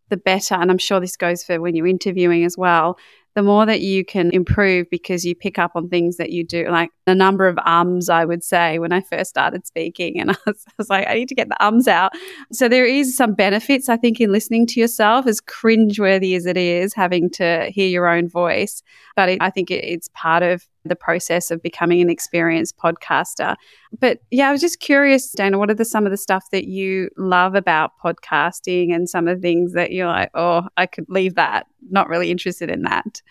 the 0.09 0.17
better. 0.17 0.55
And 0.55 0.71
I'm 0.71 0.79
sure 0.79 1.01
this 1.01 1.17
goes 1.17 1.43
for 1.43 1.61
when 1.61 1.75
you're 1.75 1.87
interviewing 1.87 2.45
as 2.45 2.57
well 2.57 2.99
the 3.35 3.43
more 3.43 3.67
that 3.67 3.81
you 3.81 4.05
can 4.05 4.31
improve 4.31 4.89
because 4.91 5.25
you 5.25 5.35
pick 5.35 5.59
up 5.59 5.73
on 5.75 5.89
things 5.89 6.19
that 6.19 6.31
you 6.31 6.45
do, 6.45 6.69
like 6.71 6.91
the 7.05 7.15
number 7.15 7.49
of 7.49 7.59
ums, 7.59 8.09
I 8.09 8.25
would 8.25 8.45
say, 8.45 8.79
when 8.79 8.93
I 8.93 9.01
first 9.01 9.31
started 9.31 9.67
speaking. 9.67 10.21
And 10.21 10.31
I 10.33 10.37
was, 10.47 10.65
I 10.69 10.73
was, 10.79 10.91
like, 10.91 11.09
I 11.09 11.15
need 11.15 11.29
to 11.29 11.35
get 11.35 11.49
the 11.49 11.65
ums 11.65 11.89
out. 11.89 12.13
So 12.53 12.69
there 12.69 12.87
is 12.87 13.17
some 13.17 13.35
benefits, 13.35 13.89
I 13.89 13.97
think, 13.97 14.21
in 14.21 14.31
listening 14.31 14.67
to 14.69 14.81
yourself, 14.81 15.27
as 15.27 15.41
cringeworthy 15.41 16.37
as 16.37 16.47
it 16.47 16.57
is, 16.57 16.95
having 16.95 17.29
to 17.31 17.71
hear 17.71 17.89
your 17.89 18.09
own 18.09 18.29
voice. 18.29 18.83
But 19.17 19.31
it, 19.31 19.39
I 19.41 19.51
think 19.51 19.71
it, 19.71 19.85
it's 19.85 20.09
part 20.15 20.43
of 20.43 20.65
the 20.85 20.97
process 20.97 21.51
of 21.51 21.63
becoming 21.63 22.01
an 22.01 22.11
experienced 22.11 22.77
podcaster. 22.77 23.57
But 23.99 24.21
yeah, 24.31 24.49
I 24.49 24.53
was 24.53 24.61
just 24.61 24.81
curious, 24.81 25.31
Dana, 25.33 25.59
what 25.59 25.71
are 25.71 25.75
the, 25.75 25.85
some 25.85 26.07
of 26.07 26.11
the 26.11 26.17
stuff 26.17 26.51
that 26.51 26.67
you 26.67 27.11
love 27.17 27.55
about 27.55 27.93
podcasting 28.03 28.95
and 28.95 29.09
some 29.09 29.29
of 29.29 29.39
the 29.39 29.43
things 29.43 29.73
that 29.73 29.93
you're 29.93 30.07
like, 30.07 30.31
oh, 30.35 30.69
I 30.77 30.87
could 30.87 31.07
leave 31.09 31.35
that, 31.37 31.67
not 31.91 32.09
really 32.09 32.31
interested 32.31 32.71
in 32.71 32.83
that? 32.83 33.23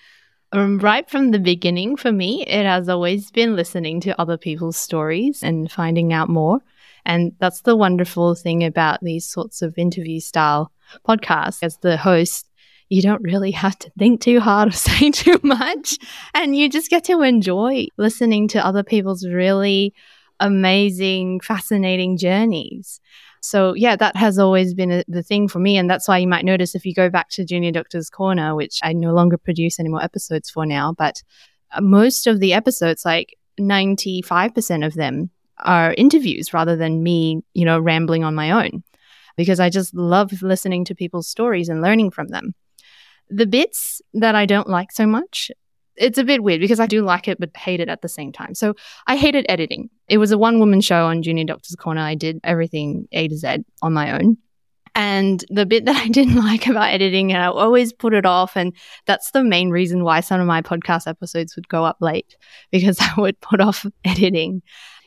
Um, 0.51 0.77
right 0.77 1.09
from 1.09 1.31
the 1.31 1.39
beginning, 1.39 1.95
for 1.95 2.11
me, 2.11 2.45
it 2.45 2.65
has 2.65 2.87
always 2.87 3.31
been 3.31 3.55
listening 3.55 3.99
to 4.01 4.19
other 4.21 4.37
people's 4.37 4.77
stories 4.77 5.41
and 5.41 5.71
finding 5.71 6.13
out 6.13 6.29
more. 6.29 6.59
And 7.05 7.33
that's 7.39 7.61
the 7.61 7.75
wonderful 7.75 8.35
thing 8.35 8.63
about 8.63 8.99
these 9.01 9.25
sorts 9.25 9.61
of 9.61 9.77
interview 9.77 10.19
style 10.19 10.71
podcasts. 11.07 11.63
As 11.63 11.77
the 11.77 11.97
host, 11.97 12.47
you 12.89 13.01
don't 13.01 13.21
really 13.21 13.51
have 13.51 13.77
to 13.79 13.91
think 13.97 14.21
too 14.21 14.39
hard 14.39 14.69
or 14.69 14.71
say 14.77 15.11
too 15.11 15.39
much. 15.43 15.97
And 16.33 16.55
you 16.55 16.69
just 16.69 16.89
get 16.89 17.03
to 17.05 17.21
enjoy 17.21 17.87
listening 17.97 18.47
to 18.49 18.65
other 18.65 18.83
people's 18.83 19.25
really 19.25 19.93
amazing, 20.39 21.39
fascinating 21.39 22.17
journeys. 22.17 22.99
So, 23.41 23.73
yeah, 23.73 23.95
that 23.97 24.15
has 24.15 24.39
always 24.39 24.73
been 24.73 24.91
a, 24.91 25.03
the 25.07 25.23
thing 25.23 25.47
for 25.47 25.59
me. 25.59 25.77
And 25.77 25.89
that's 25.89 26.07
why 26.07 26.17
you 26.17 26.27
might 26.27 26.45
notice 26.45 26.75
if 26.75 26.85
you 26.85 26.93
go 26.93 27.09
back 27.09 27.29
to 27.29 27.45
Junior 27.45 27.71
Doctor's 27.71 28.09
Corner, 28.09 28.55
which 28.55 28.79
I 28.83 28.93
no 28.93 29.13
longer 29.13 29.37
produce 29.37 29.79
any 29.79 29.89
more 29.89 30.03
episodes 30.03 30.49
for 30.49 30.65
now, 30.65 30.93
but 30.97 31.21
uh, 31.71 31.81
most 31.81 32.25
of 32.25 32.39
the 32.39 32.53
episodes, 32.53 33.03
like 33.03 33.37
95% 33.59 34.85
of 34.85 34.93
them, 34.93 35.29
are 35.59 35.93
interviews 35.97 36.53
rather 36.53 36.75
than 36.75 37.03
me, 37.03 37.41
you 37.53 37.65
know, 37.65 37.79
rambling 37.79 38.23
on 38.23 38.35
my 38.35 38.51
own 38.51 38.83
because 39.37 39.59
I 39.59 39.69
just 39.69 39.93
love 39.93 40.41
listening 40.41 40.85
to 40.85 40.95
people's 40.95 41.27
stories 41.27 41.69
and 41.69 41.81
learning 41.81 42.11
from 42.11 42.27
them. 42.27 42.53
The 43.29 43.47
bits 43.47 44.01
that 44.13 44.35
I 44.35 44.45
don't 44.45 44.69
like 44.69 44.91
so 44.91 45.05
much, 45.07 45.51
it's 45.95 46.17
a 46.17 46.23
bit 46.23 46.43
weird 46.43 46.61
because 46.61 46.79
I 46.79 46.87
do 46.87 47.03
like 47.03 47.27
it 47.27 47.39
but 47.39 47.55
hate 47.55 47.79
it 47.79 47.89
at 47.89 48.01
the 48.01 48.09
same 48.09 48.31
time. 48.31 48.55
So 48.55 48.75
I 49.07 49.15
hated 49.15 49.45
editing. 49.49 49.89
It 50.07 50.17
was 50.17 50.31
a 50.31 50.37
one 50.37 50.59
woman 50.59 50.81
show 50.81 51.05
on 51.05 51.21
Junior 51.21 51.45
Doctor's 51.45 51.75
Corner. 51.75 52.01
I 52.01 52.15
did 52.15 52.39
everything 52.43 53.07
A 53.11 53.27
to 53.27 53.37
Z 53.37 53.57
on 53.81 53.93
my 53.93 54.19
own. 54.19 54.37
And 54.95 55.43
the 55.49 55.65
bit 55.65 55.85
that 55.85 55.95
I 55.95 56.07
didn't 56.09 56.35
like 56.35 56.67
about 56.67 56.91
editing, 56.91 57.31
and 57.31 57.41
I 57.41 57.47
always 57.47 57.93
put 57.93 58.13
it 58.13 58.25
off, 58.25 58.55
and 58.55 58.75
that's 59.05 59.31
the 59.31 59.43
main 59.43 59.69
reason 59.69 60.03
why 60.03 60.19
some 60.19 60.39
of 60.39 60.47
my 60.47 60.61
podcast 60.61 61.07
episodes 61.07 61.55
would 61.55 61.67
go 61.67 61.83
up 61.83 61.97
late 61.99 62.37
because 62.71 62.97
I 63.01 63.19
would 63.19 63.39
put 63.41 63.61
off 63.61 63.85
editing. 64.05 64.61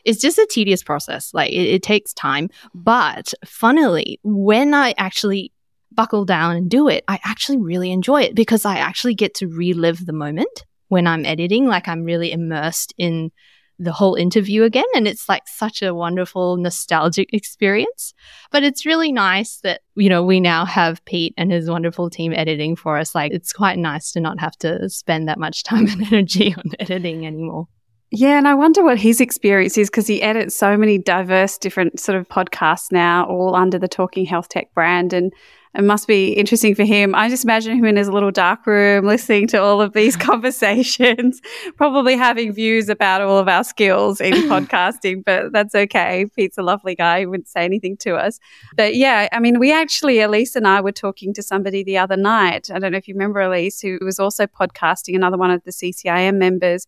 It's 0.05 0.21
just 0.21 0.37
a 0.37 0.47
tedious 0.49 0.83
process. 0.83 1.33
Like 1.33 1.51
it, 1.51 1.67
it 1.67 1.83
takes 1.83 2.13
time. 2.13 2.49
But 2.73 3.33
funnily, 3.45 4.19
when 4.23 4.73
I 4.73 4.93
actually 4.97 5.51
buckle 5.97 6.23
down 6.23 6.55
and 6.55 6.69
do 6.69 6.87
it, 6.87 7.03
I 7.09 7.19
actually 7.25 7.57
really 7.57 7.91
enjoy 7.91 8.21
it 8.21 8.35
because 8.35 8.63
I 8.63 8.77
actually 8.77 9.15
get 9.15 9.33
to 9.35 9.47
relive 9.47 10.05
the 10.05 10.13
moment 10.13 10.63
when 10.87 11.07
I'm 11.07 11.25
editing. 11.25 11.65
Like 11.65 11.89
I'm 11.89 12.05
really 12.05 12.31
immersed 12.31 12.93
in 12.97 13.31
the 13.79 13.91
whole 13.91 14.15
interview 14.15 14.63
again. 14.63 14.85
And 14.95 15.07
it's 15.07 15.29
like 15.29 15.43
such 15.47 15.81
a 15.81 15.93
wonderful, 15.93 16.57
nostalgic 16.57 17.33
experience. 17.33 18.13
But 18.51 18.63
it's 18.63 18.85
really 18.85 19.11
nice 19.11 19.57
that, 19.63 19.81
you 19.95 20.09
know, 20.09 20.23
we 20.23 20.39
now 20.39 20.65
have 20.65 21.03
Pete 21.05 21.33
and 21.37 21.51
his 21.51 21.69
wonderful 21.69 22.09
team 22.09 22.33
editing 22.33 22.75
for 22.75 22.97
us. 22.97 23.13
Like 23.13 23.33
it's 23.33 23.53
quite 23.53 23.77
nice 23.77 24.11
to 24.13 24.19
not 24.19 24.39
have 24.39 24.57
to 24.59 24.89
spend 24.89 25.27
that 25.27 25.39
much 25.39 25.63
time 25.63 25.87
and 25.87 26.07
energy 26.07 26.55
on 26.57 26.71
editing 26.79 27.25
anymore. 27.25 27.67
Yeah, 28.09 28.37
and 28.37 28.47
I 28.47 28.53
wonder 28.53 28.85
what 28.85 28.97
his 28.97 29.19
experience 29.19 29.77
is 29.77 29.89
because 29.89 30.07
he 30.07 30.21
edits 30.21 30.55
so 30.55 30.77
many 30.77 30.97
diverse 30.97 31.57
different 31.57 31.99
sort 31.99 32.17
of 32.17 32.29
podcasts 32.29 32.89
now, 32.89 33.25
all 33.25 33.53
under 33.53 33.77
the 33.77 33.89
Talking 33.89 34.25
Health 34.25 34.47
Tech 34.47 34.73
brand. 34.73 35.11
And 35.11 35.33
it 35.75 35.83
must 35.83 36.07
be 36.07 36.33
interesting 36.33 36.75
for 36.75 36.83
him. 36.83 37.13
I 37.13 37.29
just 37.29 37.43
imagine 37.43 37.77
him 37.77 37.85
in 37.85 37.97
his 37.97 38.09
little 38.09 38.31
dark 38.31 38.65
room 38.65 39.05
listening 39.05 39.47
to 39.47 39.61
all 39.61 39.81
of 39.81 39.93
these 39.93 40.15
conversations, 40.17 41.41
probably 41.75 42.15
having 42.15 42.53
views 42.53 42.89
about 42.89 43.21
all 43.21 43.37
of 43.37 43.47
our 43.47 43.63
skills 43.63 44.19
in 44.21 44.33
podcasting, 44.49 45.23
but 45.23 45.51
that's 45.51 45.75
okay. 45.75 46.25
Pete's 46.35 46.57
a 46.57 46.63
lovely 46.63 46.95
guy. 46.95 47.19
He 47.19 47.25
wouldn't 47.25 47.47
say 47.47 47.63
anything 47.63 47.97
to 47.97 48.15
us. 48.15 48.39
But 48.75 48.95
yeah, 48.95 49.27
I 49.31 49.39
mean, 49.39 49.59
we 49.59 49.71
actually, 49.71 50.19
Elise 50.19 50.55
and 50.55 50.67
I 50.67 50.81
were 50.81 50.91
talking 50.91 51.33
to 51.33 51.43
somebody 51.43 51.83
the 51.83 51.97
other 51.97 52.17
night. 52.17 52.71
I 52.71 52.79
don't 52.79 52.91
know 52.91 52.97
if 52.97 53.07
you 53.07 53.13
remember 53.13 53.41
Elise, 53.41 53.81
who 53.81 53.99
was 54.01 54.19
also 54.19 54.47
podcasting, 54.47 55.15
another 55.15 55.37
one 55.37 55.51
of 55.51 55.63
the 55.63 55.71
CCIM 55.71 56.35
members. 56.35 56.87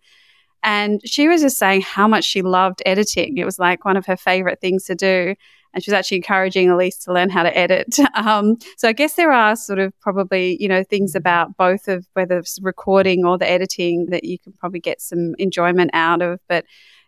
And 0.64 1.00
she 1.06 1.28
was 1.28 1.42
just 1.42 1.58
saying 1.58 1.82
how 1.82 2.08
much 2.08 2.26
she 2.26 2.42
loved 2.42 2.82
editing. 2.86 3.38
It 3.38 3.46
was 3.46 3.60
like 3.60 3.86
one 3.86 3.98
of 3.98 4.06
her 4.08 4.18
favorite 4.18 4.60
things 4.60 4.86
to 4.86 4.96
do 4.96 5.36
and 5.74 5.84
she 5.84 5.92
was 5.92 5.98
actually 5.98 6.18
encouraging 6.18 6.70
Elise 6.70 6.98
to 7.00 7.14
learn 7.14 7.30
how 7.30 7.44
to 7.44 7.58
edit. 7.58 7.98
Um, 8.16 8.58
so 8.78 8.90
I 8.90 8.94
guess 8.94 9.14
there 9.14 9.32
are 9.32 9.56
sort 9.56 9.80
of 9.80 9.98
probably 10.02 10.58
you 10.62 10.68
know 10.68 10.84
things 10.84 11.16
about 11.16 11.56
both 11.58 11.88
of 11.88 12.06
whether 12.14 12.40
it's 12.40 12.60
recording 12.62 13.26
or 13.26 13.38
the 13.38 13.50
editing 13.50 14.08
that 14.08 14.26
you 14.26 14.38
can 14.38 14.52
probably 14.54 14.80
get 14.80 15.02
some 15.02 15.36
enjoyment 15.38 15.92
out 15.94 16.22
of, 16.22 16.40
but. 16.48 16.66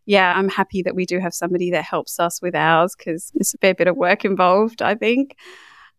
Yeah, 0.07 0.33
I'm 0.35 0.49
happy 0.49 0.81
that 0.81 0.95
we 0.95 1.05
do 1.05 1.19
have 1.19 1.31
somebody 1.31 1.69
that 1.71 1.83
helps 1.83 2.19
us 2.19 2.41
with 2.41 2.55
ours 2.55 2.95
because 2.97 3.31
it's 3.35 3.53
a 3.53 3.57
fair 3.59 3.75
bit 3.75 3.87
of 3.87 3.95
work 3.95 4.25
involved, 4.25 4.81
I 4.81 4.95
think. 4.95 5.37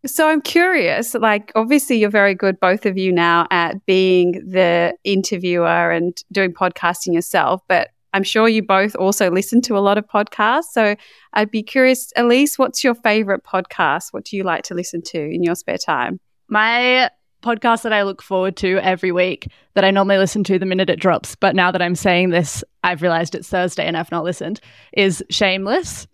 So 0.04 0.28
I'm 0.28 0.40
curious, 0.40 1.14
like, 1.14 1.52
obviously, 1.54 1.98
you're 1.98 2.10
very 2.10 2.34
good, 2.34 2.58
both 2.58 2.86
of 2.86 2.98
you 2.98 3.12
now, 3.12 3.46
at 3.52 3.86
being 3.86 4.32
the 4.32 4.96
interviewer 5.04 5.92
and 5.92 6.16
doing 6.32 6.52
podcasting 6.52 7.14
yourself. 7.14 7.62
But 7.68 7.90
I'm 8.12 8.22
sure 8.22 8.48
you 8.48 8.62
both 8.62 8.94
also 8.96 9.30
listen 9.30 9.60
to 9.62 9.76
a 9.76 9.80
lot 9.80 9.98
of 9.98 10.06
podcasts. 10.06 10.72
So 10.72 10.96
I'd 11.32 11.50
be 11.50 11.62
curious, 11.62 12.12
Elise, 12.16 12.58
what's 12.58 12.84
your 12.84 12.94
favorite 12.94 13.44
podcast? 13.44 14.12
What 14.12 14.24
do 14.24 14.36
you 14.36 14.44
like 14.44 14.64
to 14.64 14.74
listen 14.74 15.02
to 15.02 15.18
in 15.18 15.42
your 15.42 15.54
spare 15.54 15.78
time? 15.78 16.20
My 16.48 17.10
podcast 17.42 17.82
that 17.82 17.92
I 17.92 18.02
look 18.02 18.22
forward 18.22 18.56
to 18.58 18.78
every 18.78 19.12
week 19.12 19.48
that 19.74 19.84
I 19.84 19.90
normally 19.90 20.18
listen 20.18 20.44
to 20.44 20.58
the 20.58 20.66
minute 20.66 20.88
it 20.88 21.00
drops, 21.00 21.34
but 21.34 21.56
now 21.56 21.72
that 21.72 21.82
I'm 21.82 21.96
saying 21.96 22.30
this, 22.30 22.62
I've 22.84 23.02
realized 23.02 23.34
it's 23.34 23.48
Thursday 23.48 23.84
and 23.84 23.96
I've 23.96 24.12
not 24.12 24.24
listened, 24.24 24.60
is 24.92 25.24
Shameless. 25.28 26.06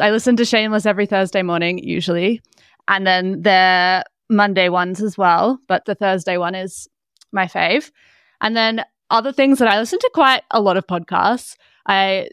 I 0.00 0.10
listen 0.10 0.36
to 0.36 0.44
Shameless 0.44 0.84
every 0.84 1.06
Thursday 1.06 1.42
morning, 1.42 1.78
usually. 1.78 2.42
And 2.88 3.06
then 3.06 3.42
the 3.42 4.04
Monday 4.28 4.68
ones 4.68 5.02
as 5.02 5.16
well, 5.16 5.58
but 5.66 5.86
the 5.86 5.94
Thursday 5.94 6.36
one 6.36 6.54
is 6.54 6.88
my 7.32 7.46
fave. 7.46 7.90
And 8.40 8.56
then 8.56 8.84
other 9.10 9.32
things 9.32 9.58
that 9.58 9.68
I 9.68 9.78
listen 9.78 9.98
to 9.98 10.10
quite 10.14 10.42
a 10.50 10.60
lot 10.60 10.76
of 10.76 10.86
podcasts. 10.86 11.56
I 11.86 12.28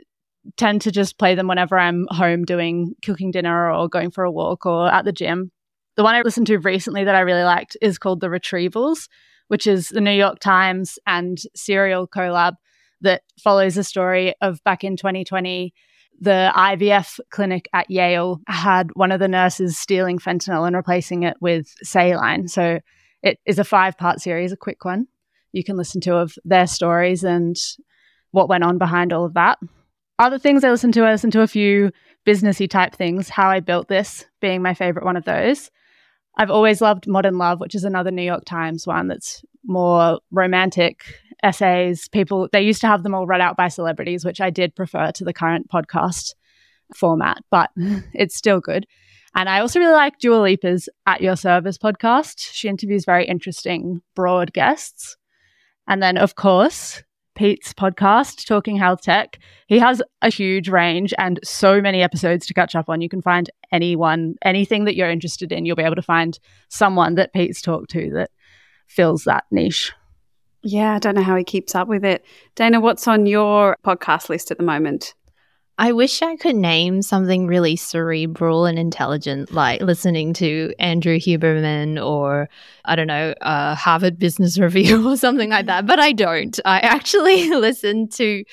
tend 0.58 0.82
to 0.82 0.92
just 0.92 1.18
play 1.18 1.36
them 1.36 1.48
whenever 1.48 1.78
I'm 1.78 2.08
home 2.10 2.44
doing 2.44 2.96
cooking 3.04 3.32
dinner 3.32 3.72
or 3.72 3.88
going 3.88 4.12
for 4.12 4.24
a 4.24 4.32
walk 4.32 4.66
or 4.66 4.92
at 4.92 5.06
the 5.06 5.12
gym. 5.12 5.52
The 5.96 6.04
one 6.04 6.16
I 6.16 6.22
listened 6.22 6.48
to 6.48 6.58
recently 6.58 7.04
that 7.04 7.16
I 7.16 7.22
really 7.22 7.44
liked 7.44 7.78
is 7.82 7.98
called 7.98 8.20
The 8.20 8.28
Retrievals, 8.28 9.08
which 9.48 9.68
is 9.68 9.90
the 9.90 10.02
New 10.02 10.12
York 10.12 10.40
Times 10.40 10.98
and 11.06 11.38
Serial 11.56 12.08
collab 12.08 12.56
that 13.02 13.22
follows 13.40 13.76
the 13.76 13.84
story 13.84 14.34
of 14.42 14.64
back 14.64 14.84
in 14.84 14.98
2020 14.98 15.74
the 16.20 16.52
IVF 16.56 17.20
clinic 17.32 17.68
at 17.74 17.90
Yale 17.90 18.40
had 18.48 18.92
one 18.94 19.12
of 19.12 19.20
the 19.20 19.28
nurses 19.28 19.78
stealing 19.78 20.20
fentanyl 20.20 20.66
and 20.66 20.76
replacing 20.76 21.24
it 21.24 21.36
with 21.42 21.74
saline. 21.84 22.48
So 22.48 22.80
it 23.22 23.40
is 23.46 23.60
a 23.60 23.64
five 23.64 23.98
part 23.98 24.22
series, 24.22 24.52
a 24.52 24.58
quick 24.58 24.86
one 24.86 25.08
you 25.54 25.64
can 25.64 25.78
listen 25.78 26.02
to 26.02 26.16
of 26.18 26.36
their 26.44 26.68
stories 26.68 27.24
and 27.24 27.56
what 28.32 28.50
went 28.50 28.64
on 28.64 28.78
behind 28.78 29.14
all 29.14 29.24
of 29.24 29.36
that. 29.36 29.60
Other 30.20 30.40
things 30.40 30.64
I 30.64 30.72
listened 30.72 30.94
to, 30.96 31.04
I 31.04 31.12
listened 31.12 31.34
to 31.34 31.42
a 31.42 31.48
few 31.48 31.92
businessy 32.26 32.70
type 32.70 32.94
things, 32.94 33.30
how 33.30 33.50
I 33.50 33.60
built 33.60 33.88
this 33.88 34.26
being 34.42 34.62
my 34.62 34.74
favorite 34.74 35.06
one 35.06 35.18
of 35.18 35.26
those. 35.26 35.72
I've 36.38 36.52
always 36.52 36.82
loved 36.82 37.08
Modern 37.08 37.38
Love, 37.38 37.60
which 37.60 37.76
is 37.76 37.84
another 37.84 38.12
New 38.12 38.24
York 38.24 38.44
Times 38.46 38.88
one 38.88 39.08
that's 39.08 39.44
more 39.66 40.20
romantic 40.32 41.04
essays. 41.44 42.08
People, 42.08 42.50
they 42.52 42.62
used 42.62 42.82
to 42.82 42.88
have 42.88 43.04
them 43.04 43.14
all 43.14 43.28
read 43.28 43.42
out 43.42 43.58
by 43.58 43.68
celebrities, 43.68 44.26
which 44.26 44.42
I 44.42 44.50
did 44.50 44.76
prefer 44.76 45.12
to 45.12 45.24
the 45.24 45.34
current 45.34 45.70
podcast 45.70 46.34
format, 46.96 47.44
but 47.52 47.70
it's 48.14 48.36
still 48.36 48.60
good. 48.60 48.88
And 49.36 49.50
I 49.50 49.60
also 49.60 49.80
really 49.80 49.94
like 49.94 50.20
Dua 50.20 50.38
Lipa's 50.38 50.90
At 51.06 51.22
Your 51.22 51.36
Service 51.36 51.78
podcast. 51.78 52.36
She 52.52 52.68
interviews 52.68 53.04
very 53.06 53.26
interesting, 53.26 54.02
broad 54.16 54.54
guests. 54.54 55.18
And 55.88 56.02
then, 56.02 56.18
of 56.18 56.36
course, 56.36 57.04
Pete's 57.36 57.74
podcast, 57.74 58.46
Talking 58.46 58.78
Health 58.78 59.02
Tech. 59.02 59.40
He 59.68 59.80
has 59.80 60.02
a 60.22 60.30
huge 60.30 60.70
range 60.70 61.14
and 61.18 61.40
so 61.44 61.82
many 61.82 62.02
episodes 62.02 62.46
to 62.48 62.54
catch 62.54 62.76
up 62.76 62.90
on. 62.90 63.02
You 63.02 63.10
can 63.10 63.22
find 63.22 63.50
anyone, 63.72 64.36
anything 64.44 64.86
that 64.86 64.96
you're 64.96 65.10
interested 65.10 65.52
in, 65.52 65.66
you'll 65.66 65.76
be 65.76 65.84
able 65.84 65.96
to 65.96 66.02
find 66.02 66.40
someone 66.70 67.16
that 67.16 67.34
Pete's 67.34 67.62
talked 67.62 67.90
to 67.92 68.12
that 68.12 68.32
fills 68.88 69.24
that 69.24 69.46
niche. 69.52 69.92
Yeah, 70.62 70.96
I 70.96 71.00
don't 71.00 71.16
know 71.16 71.24
how 71.24 71.36
he 71.36 71.44
keeps 71.44 71.76
up 71.76 71.88
with 71.88 72.06
it. 72.06 72.24
Dana, 72.56 72.80
what's 72.80 73.08
on 73.08 73.26
your 73.26 73.78
podcast 73.84 74.30
list 74.30 74.52
at 74.52 74.58
the 74.58 74.64
moment? 74.64 75.14
I 75.80 75.92
wish 75.92 76.22
I 76.22 76.36
could 76.36 76.56
name 76.56 77.02
something 77.02 77.48
really 77.48 77.76
cerebral 77.76 78.66
and 78.66 78.78
intelligent, 78.78 79.52
like 79.52 79.82
listening 79.82 80.34
to 80.34 80.74
Andrew 80.78 81.18
Huberman 81.18 82.04
or, 82.04 82.48
I 82.86 82.96
don't 82.96 83.08
know, 83.08 83.34
uh, 83.42 83.74
Harvard 83.74 84.20
Business 84.20 84.60
Review 84.60 85.10
or 85.10 85.18
something 85.18 85.50
like 85.50 85.66
that. 85.66 85.88
But 85.88 86.00
I 86.00 86.12
don't. 86.12 86.60
I 86.64 86.80
actually 86.80 87.50
listen 87.56 88.08
to 88.10 88.44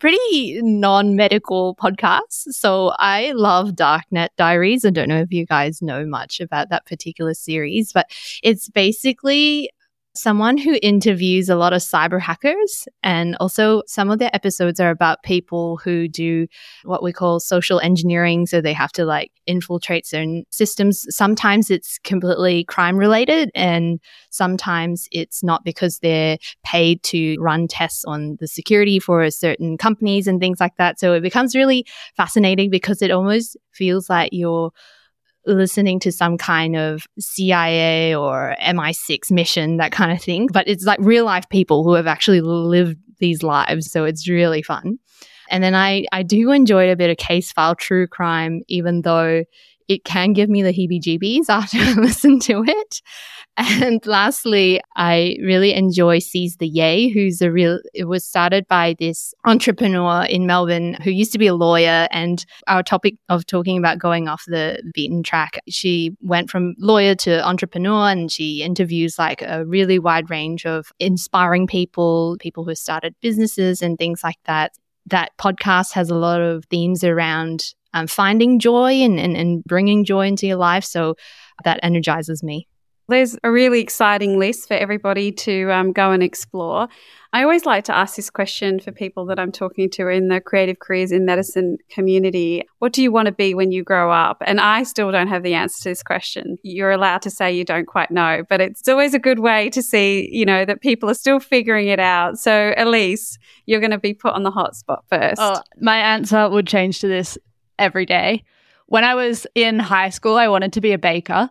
pretty 0.00 0.60
non 0.62 1.14
medical 1.14 1.76
podcasts. 1.76 2.52
So 2.52 2.92
I 2.98 3.32
love 3.32 3.72
Darknet 3.72 4.28
Diaries. 4.36 4.84
I 4.84 4.90
don't 4.90 5.08
know 5.08 5.20
if 5.20 5.30
you 5.30 5.44
guys 5.44 5.82
know 5.82 6.06
much 6.06 6.40
about 6.40 6.70
that 6.70 6.86
particular 6.86 7.34
series, 7.34 7.92
but 7.92 8.10
it's 8.42 8.70
basically 8.70 9.70
someone 10.14 10.58
who 10.58 10.78
interviews 10.82 11.48
a 11.48 11.56
lot 11.56 11.72
of 11.72 11.80
cyber 11.80 12.20
hackers. 12.20 12.86
And 13.02 13.36
also, 13.40 13.82
some 13.86 14.10
of 14.10 14.18
their 14.18 14.34
episodes 14.34 14.78
are 14.80 14.90
about 14.90 15.22
people 15.22 15.78
who 15.78 16.08
do 16.08 16.46
what 16.84 17.02
we 17.02 17.12
call 17.12 17.40
social 17.40 17.80
engineering. 17.80 18.46
So 18.46 18.60
they 18.60 18.72
have 18.72 18.92
to 18.92 19.04
like 19.04 19.30
infiltrate 19.46 20.06
certain 20.06 20.44
systems. 20.50 21.06
Sometimes 21.08 21.70
it's 21.70 21.98
completely 22.04 22.64
crime 22.64 22.96
related, 22.96 23.50
and 23.54 24.00
sometimes 24.30 25.08
it's 25.12 25.42
not 25.42 25.64
because 25.64 25.98
they're 25.98 26.38
paid 26.64 27.02
to 27.04 27.36
run 27.40 27.68
tests 27.68 28.04
on 28.04 28.36
the 28.40 28.48
security 28.48 28.98
for 28.98 29.30
certain 29.30 29.76
companies 29.78 30.26
and 30.26 30.40
things 30.40 30.60
like 30.60 30.76
that. 30.76 31.00
So 31.00 31.14
it 31.14 31.22
becomes 31.22 31.54
really 31.54 31.86
fascinating 32.16 32.70
because 32.70 33.02
it 33.02 33.10
almost 33.10 33.56
feels 33.72 34.10
like 34.10 34.30
you're 34.32 34.72
listening 35.46 36.00
to 36.00 36.12
some 36.12 36.38
kind 36.38 36.76
of 36.76 37.06
CIA 37.18 38.14
or 38.14 38.56
MI6 38.60 39.30
mission, 39.30 39.76
that 39.78 39.92
kind 39.92 40.12
of 40.12 40.22
thing. 40.22 40.48
But 40.52 40.68
it's 40.68 40.84
like 40.84 40.98
real 41.00 41.24
life 41.24 41.48
people 41.48 41.84
who 41.84 41.94
have 41.94 42.06
actually 42.06 42.40
lived 42.40 42.98
these 43.18 43.42
lives. 43.42 43.90
So 43.90 44.04
it's 44.04 44.28
really 44.28 44.62
fun. 44.62 44.98
And 45.50 45.62
then 45.62 45.74
I, 45.74 46.04
I 46.12 46.22
do 46.22 46.50
enjoy 46.50 46.90
a 46.90 46.96
bit 46.96 47.10
of 47.10 47.16
case 47.16 47.52
file 47.52 47.74
true 47.74 48.06
crime, 48.06 48.62
even 48.68 49.02
though 49.02 49.44
it 49.88 50.04
can 50.04 50.32
give 50.32 50.48
me 50.48 50.62
the 50.62 50.72
heebie 50.72 51.00
jeebies 51.00 51.48
after 51.48 51.78
I 51.78 51.92
listen 51.92 52.40
to 52.40 52.64
it. 52.66 53.00
And 53.58 54.04
lastly, 54.06 54.80
I 54.96 55.36
really 55.42 55.74
enjoy 55.74 56.20
Seize 56.20 56.56
the 56.56 56.66
Yay, 56.66 57.08
who's 57.10 57.42
a 57.42 57.52
real, 57.52 57.80
it 57.92 58.04
was 58.04 58.24
started 58.24 58.66
by 58.66 58.96
this 58.98 59.34
entrepreneur 59.44 60.24
in 60.24 60.46
Melbourne 60.46 60.94
who 61.02 61.10
used 61.10 61.32
to 61.32 61.38
be 61.38 61.48
a 61.48 61.54
lawyer. 61.54 62.08
And 62.10 62.44
our 62.66 62.82
topic 62.82 63.16
of 63.28 63.44
talking 63.44 63.76
about 63.76 63.98
going 63.98 64.26
off 64.26 64.44
the 64.46 64.82
beaten 64.94 65.22
track, 65.22 65.60
she 65.68 66.16
went 66.22 66.48
from 66.48 66.74
lawyer 66.78 67.14
to 67.16 67.46
entrepreneur 67.46 68.08
and 68.08 68.32
she 68.32 68.62
interviews 68.62 69.18
like 69.18 69.42
a 69.42 69.66
really 69.66 69.98
wide 69.98 70.30
range 70.30 70.64
of 70.64 70.90
inspiring 70.98 71.66
people, 71.66 72.38
people 72.40 72.64
who 72.64 72.74
started 72.74 73.14
businesses 73.20 73.82
and 73.82 73.98
things 73.98 74.24
like 74.24 74.38
that. 74.46 74.72
That 75.06 75.32
podcast 75.36 75.92
has 75.92 76.08
a 76.08 76.14
lot 76.14 76.40
of 76.40 76.64
themes 76.66 77.04
around 77.04 77.74
um, 77.92 78.06
finding 78.06 78.58
joy 78.58 78.92
and, 78.92 79.20
and, 79.20 79.36
and 79.36 79.62
bringing 79.64 80.04
joy 80.04 80.26
into 80.26 80.46
your 80.46 80.56
life. 80.56 80.84
So 80.84 81.16
that 81.64 81.80
energizes 81.82 82.42
me. 82.42 82.66
There's 83.08 83.36
a 83.42 83.50
really 83.50 83.80
exciting 83.80 84.38
list 84.38 84.68
for 84.68 84.74
everybody 84.74 85.32
to 85.32 85.70
um, 85.70 85.92
go 85.92 86.12
and 86.12 86.22
explore. 86.22 86.88
I 87.34 87.42
always 87.42 87.64
like 87.64 87.84
to 87.84 87.96
ask 87.96 88.16
this 88.16 88.28
question 88.28 88.78
for 88.78 88.92
people 88.92 89.24
that 89.26 89.38
I'm 89.38 89.52
talking 89.52 89.88
to 89.90 90.08
in 90.08 90.28
the 90.28 90.40
creative 90.40 90.78
careers 90.78 91.12
in 91.12 91.24
medicine 91.24 91.78
community. 91.88 92.62
What 92.78 92.92
do 92.92 93.02
you 93.02 93.10
want 93.10 93.26
to 93.26 93.32
be 93.32 93.54
when 93.54 93.72
you 93.72 93.82
grow 93.82 94.12
up? 94.12 94.42
And 94.46 94.60
I 94.60 94.82
still 94.82 95.10
don't 95.10 95.28
have 95.28 95.42
the 95.42 95.54
answer 95.54 95.82
to 95.84 95.88
this 95.88 96.02
question. 96.02 96.58
You're 96.62 96.90
allowed 96.90 97.22
to 97.22 97.30
say 97.30 97.52
you 97.52 97.64
don't 97.64 97.86
quite 97.86 98.10
know, 98.10 98.44
but 98.48 98.60
it's 98.60 98.86
always 98.86 99.14
a 99.14 99.18
good 99.18 99.38
way 99.38 99.70
to 99.70 99.82
see, 99.82 100.28
you 100.30 100.44
know, 100.44 100.64
that 100.66 100.82
people 100.82 101.08
are 101.08 101.14
still 101.14 101.40
figuring 101.40 101.88
it 101.88 102.00
out. 102.00 102.38
So, 102.38 102.74
Elise, 102.76 103.38
you're 103.64 103.80
going 103.80 103.92
to 103.92 103.98
be 103.98 104.12
put 104.12 104.34
on 104.34 104.42
the 104.42 104.50
hot 104.50 104.76
spot 104.76 105.04
first. 105.08 105.40
Oh, 105.40 105.60
my 105.80 105.96
answer 105.96 106.48
would 106.50 106.66
change 106.66 107.00
to 107.00 107.08
this 107.08 107.38
every 107.78 108.04
day. 108.04 108.44
When 108.86 109.04
I 109.04 109.14
was 109.14 109.46
in 109.54 109.78
high 109.78 110.10
school, 110.10 110.36
I 110.36 110.48
wanted 110.48 110.74
to 110.74 110.82
be 110.82 110.92
a 110.92 110.98
baker 110.98 111.50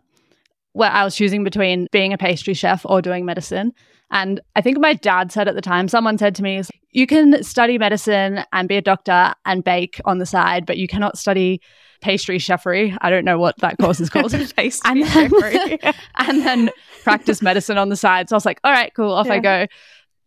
where 0.73 0.89
I 0.89 1.03
was 1.03 1.15
choosing 1.15 1.43
between 1.43 1.87
being 1.91 2.13
a 2.13 2.17
pastry 2.17 2.53
chef 2.53 2.85
or 2.85 3.01
doing 3.01 3.25
medicine. 3.25 3.73
And 4.11 4.41
I 4.55 4.61
think 4.61 4.77
my 4.77 4.93
dad 4.93 5.31
said 5.31 5.47
at 5.47 5.55
the 5.55 5.61
time, 5.61 5.87
someone 5.87 6.17
said 6.17 6.35
to 6.35 6.43
me, 6.43 6.61
You 6.91 7.07
can 7.07 7.43
study 7.43 7.77
medicine 7.77 8.43
and 8.51 8.67
be 8.67 8.75
a 8.75 8.81
doctor 8.81 9.33
and 9.45 9.63
bake 9.63 10.01
on 10.05 10.17
the 10.17 10.25
side, 10.25 10.65
but 10.65 10.77
you 10.77 10.87
cannot 10.87 11.17
study 11.17 11.61
pastry 12.01 12.37
chefery. 12.37 12.97
I 13.01 13.09
don't 13.09 13.23
know 13.23 13.39
what 13.39 13.57
that 13.59 13.77
course 13.77 13.99
is 13.99 14.09
called. 14.11 14.31
pastry 14.55 14.81
and, 14.85 15.03
then, 15.03 15.79
and 16.17 16.45
then 16.45 16.69
practice 17.03 17.41
medicine 17.41 17.77
on 17.77 17.89
the 17.89 17.95
side. 17.95 18.27
So 18.27 18.35
I 18.35 18.37
was 18.37 18.45
like, 18.45 18.59
All 18.63 18.71
right, 18.71 18.91
cool, 18.93 19.11
off 19.11 19.27
yeah. 19.27 19.33
I 19.33 19.39
go. 19.39 19.67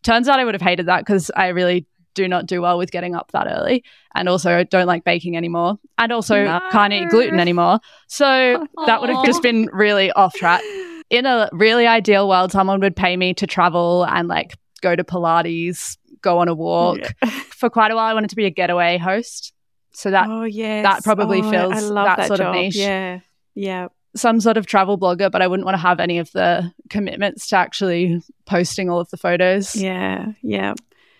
Turns 0.03 0.29
out 0.29 0.39
I 0.39 0.45
would 0.45 0.55
have 0.55 0.63
hated 0.63 0.87
that 0.87 1.01
because 1.01 1.31
I 1.35 1.49
really 1.49 1.87
do 2.15 2.29
not 2.29 2.47
do 2.47 2.63
well 2.63 2.79
with 2.79 2.91
getting 2.91 3.15
up 3.15 3.33
that 3.33 3.47
early 3.47 3.85
and 4.15 4.29
also 4.29 4.65
don't 4.65 4.87
like 4.87 5.05
baking 5.05 5.37
anymore 5.37 5.79
and 5.99 6.13
also 6.13 6.45
no. 6.45 6.61
can't 6.71 6.93
eat 6.93 7.09
gluten 7.09 7.39
anymore. 7.39 7.81
So 8.09 8.25
Aww. 8.27 8.87
that 8.87 9.01
would 9.01 9.11
have 9.11 9.25
just 9.25 9.43
been 9.43 9.69
really 9.73 10.11
off 10.13 10.35
track. 10.35 10.63
In 11.11 11.27
a 11.27 11.49
really 11.53 11.87
ideal 11.87 12.29
world, 12.29 12.51
someone 12.51 12.81
would 12.81 12.97
pay 12.97 13.17
me 13.17 13.35
to 13.35 13.47
travel 13.47 14.05
and 14.07 14.27
like 14.29 14.55
go 14.81 14.97
to 14.97 15.05
Pilates, 15.05 15.97
go 16.21 16.39
on 16.39 16.49
a 16.49 16.55
walk. 16.55 16.99
Yeah. 16.99 17.31
For 17.51 17.71
quite 17.71 17.91
a 17.91 17.95
while, 17.95 18.07
I 18.07 18.15
wanted 18.15 18.31
to 18.31 18.37
be 18.37 18.47
a 18.47 18.51
getaway 18.51 18.99
host. 18.99 19.53
So 19.93 20.11
that 20.11 20.29
oh, 20.29 20.43
yes. 20.43 20.83
that 20.83 21.05
probably 21.05 21.41
oh, 21.41 21.51
fills 21.51 21.89
that, 21.91 22.17
that, 22.17 22.27
sort 22.27 22.39
job. 22.39 22.49
of 22.49 22.55
niche. 22.55 22.77
Yeah. 22.77 23.21
Yeah. 23.55 23.89
Some 24.17 24.41
sort 24.41 24.57
of 24.57 24.67
travel 24.67 24.99
blogger, 24.99 25.31
but 25.31 25.43
I 25.43 25.47
wouldn't 25.47 25.65
want 25.65 25.75
to 25.75 25.81
have 25.81 26.01
any 26.01 26.19
of 26.19 26.31
the 26.33 26.73
commitments 26.89 27.49
to 27.49 27.57
actually 27.57 28.21
posting 28.45 28.91
all 28.91 29.01
of 29.01 29.11
the 29.11 29.17
photos. 29.17 29.77
Yeah. 29.77 30.33
Yeah. 30.43 30.75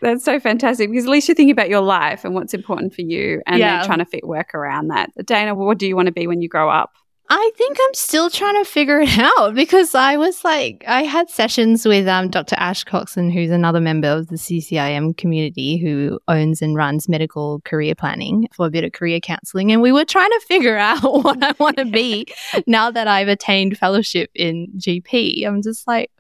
That's 0.05 0.23
so 0.23 0.39
fantastic 0.39 0.91
because 0.91 1.07
at 1.07 1.11
least 1.11 1.29
you're 1.29 1.35
thinking 1.35 1.53
about 1.53 1.71
your 1.71 1.81
life 1.81 2.27
and 2.27 2.35
what's 2.35 2.53
important 2.53 2.95
for 2.95 3.01
you 3.01 3.41
and 3.47 3.59
yeah. 3.59 3.79
then 3.79 3.87
trying 3.87 3.99
to 4.01 4.05
fit 4.05 4.27
work 4.27 4.55
around 4.55 4.89
that. 4.89 5.11
Dana, 5.25 5.55
what 5.55 5.79
do 5.79 5.87
you 5.87 5.97
want 5.97 6.07
to 6.07 6.13
be 6.13 6.27
when 6.27 6.43
you 6.43 6.49
grow 6.49 6.69
up? 6.69 6.93
I 7.31 7.51
think 7.57 7.79
I'm 7.81 7.95
still 7.95 8.29
trying 8.29 8.63
to 8.63 8.71
figure 8.71 9.01
it 9.01 9.19
out 9.39 9.55
because 9.55 9.95
I 9.95 10.19
was 10.19 10.45
like, 10.45 10.85
I 10.87 11.05
had 11.05 11.31
sessions 11.31 11.87
with 11.87 12.07
um, 12.07 12.29
Dr. 12.29 12.55
Ash 12.59 12.85
Coxon, 12.85 13.31
who's 13.31 13.51
another 13.51 13.81
member 13.81 14.09
of 14.09 14.29
the 14.29 14.37
CCIM 14.37 15.17
community 15.17 15.79
who 15.79 16.21
owns 16.29 16.61
and 16.61 16.77
runs 16.77 17.09
medical 17.09 17.63
career 17.65 17.95
planning 17.95 18.47
for 18.55 18.67
a 18.67 18.71
bit 18.71 18.85
of 18.85 18.93
career 18.93 19.21
counseling. 19.21 19.73
And 19.73 19.81
we 19.81 19.91
were 19.91 20.05
trying 20.05 20.33
to 20.33 20.41
figure 20.47 20.77
out 20.77 21.03
what 21.03 21.43
I 21.43 21.55
want 21.59 21.79
to 21.79 21.87
be 21.87 22.27
now 22.67 22.91
that 22.91 23.09
I've 23.09 23.29
attained 23.29 23.79
fellowship 23.79 24.31
in 24.35 24.67
GP. 24.77 25.47
I'm 25.47 25.63
just 25.63 25.89
like, 25.89 26.11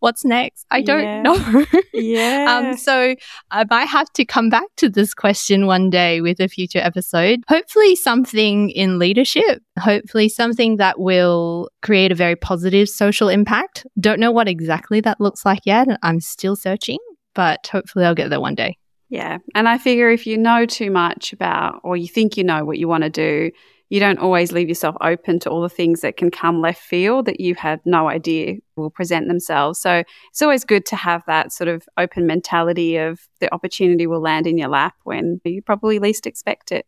what's 0.00 0.24
next? 0.24 0.66
I 0.70 0.82
don't 0.82 1.02
yeah. 1.02 1.22
know. 1.22 1.66
yeah. 1.94 2.46
Um, 2.58 2.76
so 2.76 3.14
I 3.50 3.64
might 3.70 3.86
have 3.86 4.12
to 4.14 4.24
come 4.24 4.50
back 4.50 4.64
to 4.78 4.88
this 4.88 5.14
question 5.14 5.66
one 5.66 5.90
day 5.90 6.20
with 6.20 6.40
a 6.40 6.48
future 6.48 6.80
episode. 6.80 7.40
Hopefully, 7.48 7.94
something 7.94 8.70
in 8.70 8.98
leadership, 8.98 9.62
hopefully, 9.78 10.28
something 10.28 10.76
that 10.76 10.98
will 10.98 11.70
create 11.82 12.12
a 12.12 12.16
very 12.16 12.36
positive 12.36 12.88
social 12.88 13.28
impact. 13.28 13.86
Don't 13.98 14.20
know 14.20 14.32
what 14.32 14.48
exactly 14.48 15.00
that 15.02 15.20
looks 15.20 15.46
like 15.46 15.60
yet. 15.64 15.86
I'm 16.02 16.20
still 16.20 16.56
searching, 16.56 16.98
but 17.34 17.66
hopefully, 17.70 18.04
I'll 18.04 18.14
get 18.14 18.30
there 18.30 18.40
one 18.40 18.54
day. 18.54 18.76
Yeah. 19.10 19.38
And 19.54 19.68
I 19.68 19.76
figure 19.76 20.08
if 20.10 20.26
you 20.26 20.38
know 20.38 20.66
too 20.66 20.90
much 20.90 21.32
about, 21.32 21.80
or 21.82 21.96
you 21.96 22.06
think 22.06 22.36
you 22.36 22.44
know 22.44 22.64
what 22.64 22.78
you 22.78 22.86
want 22.86 23.02
to 23.02 23.10
do, 23.10 23.50
you 23.90 23.98
don't 23.98 24.20
always 24.20 24.52
leave 24.52 24.68
yourself 24.68 24.96
open 25.00 25.40
to 25.40 25.50
all 25.50 25.60
the 25.60 25.68
things 25.68 26.00
that 26.00 26.16
can 26.16 26.30
come 26.30 26.60
left 26.60 26.80
field 26.80 27.26
that 27.26 27.40
you 27.40 27.56
had 27.56 27.80
no 27.84 28.08
idea 28.08 28.56
will 28.76 28.88
present 28.88 29.26
themselves. 29.26 29.80
So 29.80 30.04
it's 30.30 30.40
always 30.40 30.64
good 30.64 30.86
to 30.86 30.96
have 30.96 31.22
that 31.26 31.52
sort 31.52 31.68
of 31.68 31.86
open 31.98 32.24
mentality 32.24 32.96
of 32.96 33.20
the 33.40 33.52
opportunity 33.52 34.06
will 34.06 34.20
land 34.20 34.46
in 34.46 34.56
your 34.56 34.68
lap 34.68 34.94
when 35.02 35.40
you 35.44 35.60
probably 35.60 35.98
least 35.98 36.26
expect 36.26 36.70
it. 36.70 36.86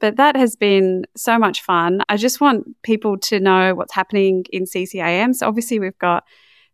But 0.00 0.16
that 0.16 0.36
has 0.36 0.54
been 0.54 1.04
so 1.16 1.36
much 1.36 1.62
fun. 1.62 2.02
I 2.08 2.16
just 2.16 2.40
want 2.40 2.80
people 2.82 3.18
to 3.18 3.40
know 3.40 3.74
what's 3.74 3.94
happening 3.94 4.44
in 4.52 4.64
CCIM. 4.64 5.34
So 5.34 5.48
obviously 5.48 5.80
we've 5.80 5.98
got 5.98 6.24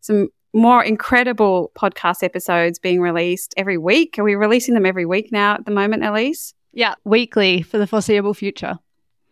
some 0.01 0.29
more 0.53 0.85
incredible 0.85 1.73
podcast 1.75 2.23
episodes 2.23 2.79
being 2.79 3.01
released 3.01 3.55
every 3.57 3.79
week. 3.79 4.19
Are 4.19 4.25
we 4.25 4.35
releasing 4.35 4.75
them 4.75 4.85
every 4.85 5.07
week 5.07 5.33
now 5.33 5.55
at 5.55 5.65
the 5.65 5.71
moment, 5.71 6.05
Elise? 6.05 6.53
Yeah, 6.75 6.95
weekly 7.05 7.63
for 7.63 7.79
the 7.79 7.87
foreseeable 7.87 8.35
future. 8.35 8.79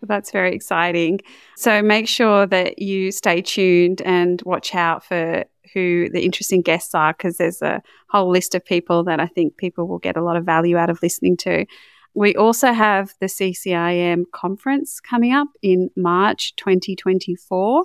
That's 0.02 0.30
very 0.30 0.54
exciting. 0.54 1.20
So 1.56 1.82
make 1.82 2.08
sure 2.08 2.46
that 2.46 2.78
you 2.78 3.12
stay 3.12 3.42
tuned 3.42 4.00
and 4.02 4.40
watch 4.44 4.74
out 4.74 5.04
for 5.04 5.44
who 5.74 6.08
the 6.10 6.24
interesting 6.24 6.62
guests 6.62 6.94
are 6.94 7.12
because 7.12 7.36
there's 7.36 7.62
a 7.62 7.82
whole 8.08 8.30
list 8.30 8.54
of 8.54 8.64
people 8.64 9.04
that 9.04 9.20
I 9.20 9.26
think 9.26 9.56
people 9.56 9.86
will 9.86 9.98
get 9.98 10.16
a 10.16 10.22
lot 10.22 10.36
of 10.36 10.44
value 10.44 10.76
out 10.76 10.90
of 10.90 11.02
listening 11.02 11.36
to. 11.38 11.66
We 12.14 12.35
also 12.35 12.73
have 12.73 13.14
the 13.20 13.27
CCIM 13.27 14.25
conference 14.33 15.01
coming 15.01 15.33
up 15.33 15.49
in 15.62 15.90
March 15.96 16.55
2024. 16.57 17.85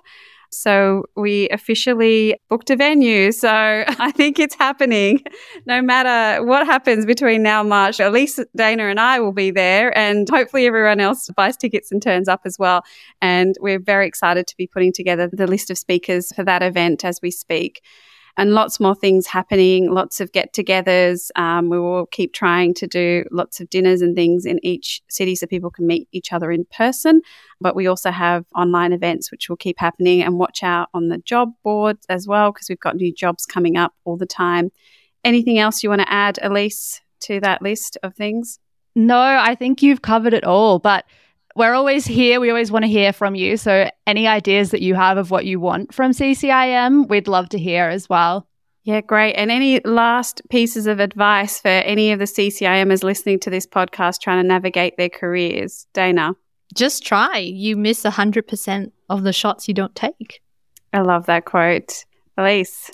So 0.52 1.04
we 1.16 1.50
officially 1.50 2.36
booked 2.50 2.70
a 2.70 2.76
venue. 2.76 3.32
So 3.32 3.50
I 3.52 4.12
think 4.12 4.40
it's 4.40 4.56
happening. 4.56 5.22
No 5.66 5.82
matter 5.82 6.44
what 6.44 6.66
happens 6.66 7.06
between 7.06 7.44
now 7.44 7.62
and 7.62 7.70
March, 7.70 8.00
at 8.00 8.14
least 8.14 8.40
Dana 8.56 8.86
and 8.86 9.00
I 9.00 9.20
will 9.20 9.34
be 9.34 9.52
there. 9.52 9.96
And 9.98 10.28
hopefully 10.30 10.66
everyone 10.66 11.00
else 11.00 11.30
buys 11.36 11.58
tickets 11.58 11.92
and 11.92 12.02
turns 12.02 12.28
up 12.28 12.42
as 12.46 12.58
well. 12.58 12.84
And 13.22 13.56
we're 13.60 13.80
very 13.80 14.08
excited 14.08 14.48
to 14.48 14.58
be 14.58 14.68
putting 14.68 14.94
together 14.94 15.30
the 15.32 15.48
list 15.48 15.70
of 15.70 15.78
speakers 15.78 16.32
for 16.34 16.44
that 16.46 16.64
event 16.64 17.04
as 17.04 17.20
we 17.22 17.32
speak 17.32 17.82
and 18.38 18.54
lots 18.54 18.80
more 18.80 18.96
things 18.96 19.28
happening, 19.28 19.92
lots 19.92 20.20
of 20.20 20.32
get 20.32 20.54
togethers. 20.54 21.30
Um, 21.36 21.70
we 21.70 21.80
will 21.80 22.06
keep 22.08 22.34
trying 22.34 22.74
to 22.76 22.88
do 22.88 23.24
lots 23.32 23.60
of 23.60 23.70
dinners 23.70 24.02
and 24.02 24.16
things 24.16 24.46
in 24.46 24.60
each 24.64 25.02
city 25.10 25.36
so 25.36 25.48
people 25.48 25.72
can 25.72 25.88
meet 25.88 26.08
each 26.12 26.34
other 26.34 26.52
in 26.52 26.66
person. 26.66 27.22
But 27.62 27.76
we 27.76 27.88
also 27.88 28.12
have 28.12 28.46
online 28.56 28.92
events 28.92 29.32
which 29.32 29.48
will 29.48 29.56
keep 29.56 29.80
happening 29.80 30.22
and 30.22 30.38
watch 30.38 30.64
out 30.64 30.90
on 30.94 31.08
the 31.08 31.20
job 31.20 31.54
board 31.64 31.98
as 32.10 32.28
well 32.28 32.52
because 32.52 32.68
we've 32.68 32.80
got 32.80 32.98
new 32.98 33.14
jobs 33.14 33.46
coming 33.46 33.78
up 33.78 33.94
all 34.04 34.18
the 34.18 34.26
time. 34.26 34.72
Anything 35.24 35.58
else 35.58 35.82
you 35.82 35.90
want 35.90 36.02
to 36.02 36.12
add, 36.12 36.38
Elise, 36.42 37.02
to 37.22 37.40
that 37.40 37.62
list 37.62 37.98
of 38.04 38.16
things? 38.16 38.60
No, 38.96 39.20
I 39.20 39.56
think 39.56 39.82
you've 39.82 40.02
covered 40.02 40.34
it 40.34 40.44
all. 40.44 40.80
But 40.80 41.06
we're 41.56 41.74
always 41.74 42.06
here. 42.06 42.40
We 42.40 42.50
always 42.50 42.72
want 42.72 42.84
to 42.84 42.90
hear 42.90 43.14
from 43.14 43.36
you. 43.36 43.58
So, 43.58 43.90
any 44.06 44.28
ideas 44.28 44.72
that 44.72 44.82
you 44.82 44.94
have 44.96 45.18
of 45.18 45.32
what 45.32 45.46
you 45.46 45.60
want 45.60 45.94
from 45.94 46.12
CCIM, 46.12 47.08
we'd 47.08 47.28
love 47.28 47.50
to 47.50 47.60
hear 47.60 47.86
as 47.86 48.10
well. 48.10 48.48
Yeah, 48.84 49.02
great. 49.02 49.34
And 49.34 49.50
any 49.50 49.80
last 49.80 50.42
pieces 50.50 50.86
of 50.86 51.00
advice 51.00 51.60
for 51.60 51.70
any 51.70 52.12
of 52.12 52.20
the 52.20 52.26
CCIMers 52.26 53.04
listening 53.04 53.40
to 53.40 53.50
this 53.50 53.66
podcast 53.66 54.22
trying 54.22 54.44
to 54.44 54.48
navigate 54.48 54.96
their 54.98 55.10
careers? 55.10 55.88
Dana? 55.94 56.36
Just 56.76 57.04
try. 57.04 57.38
You 57.38 57.78
miss 57.78 58.04
100% 58.04 58.92
of 59.10 59.24
the 59.24 59.34
shots 59.34 59.68
you 59.68 59.74
don't 59.74 59.96
take. 59.96 60.42
I 60.94 61.02
love 61.02 61.26
that 61.26 61.46
quote. 61.46 62.06
Elise? 62.38 62.92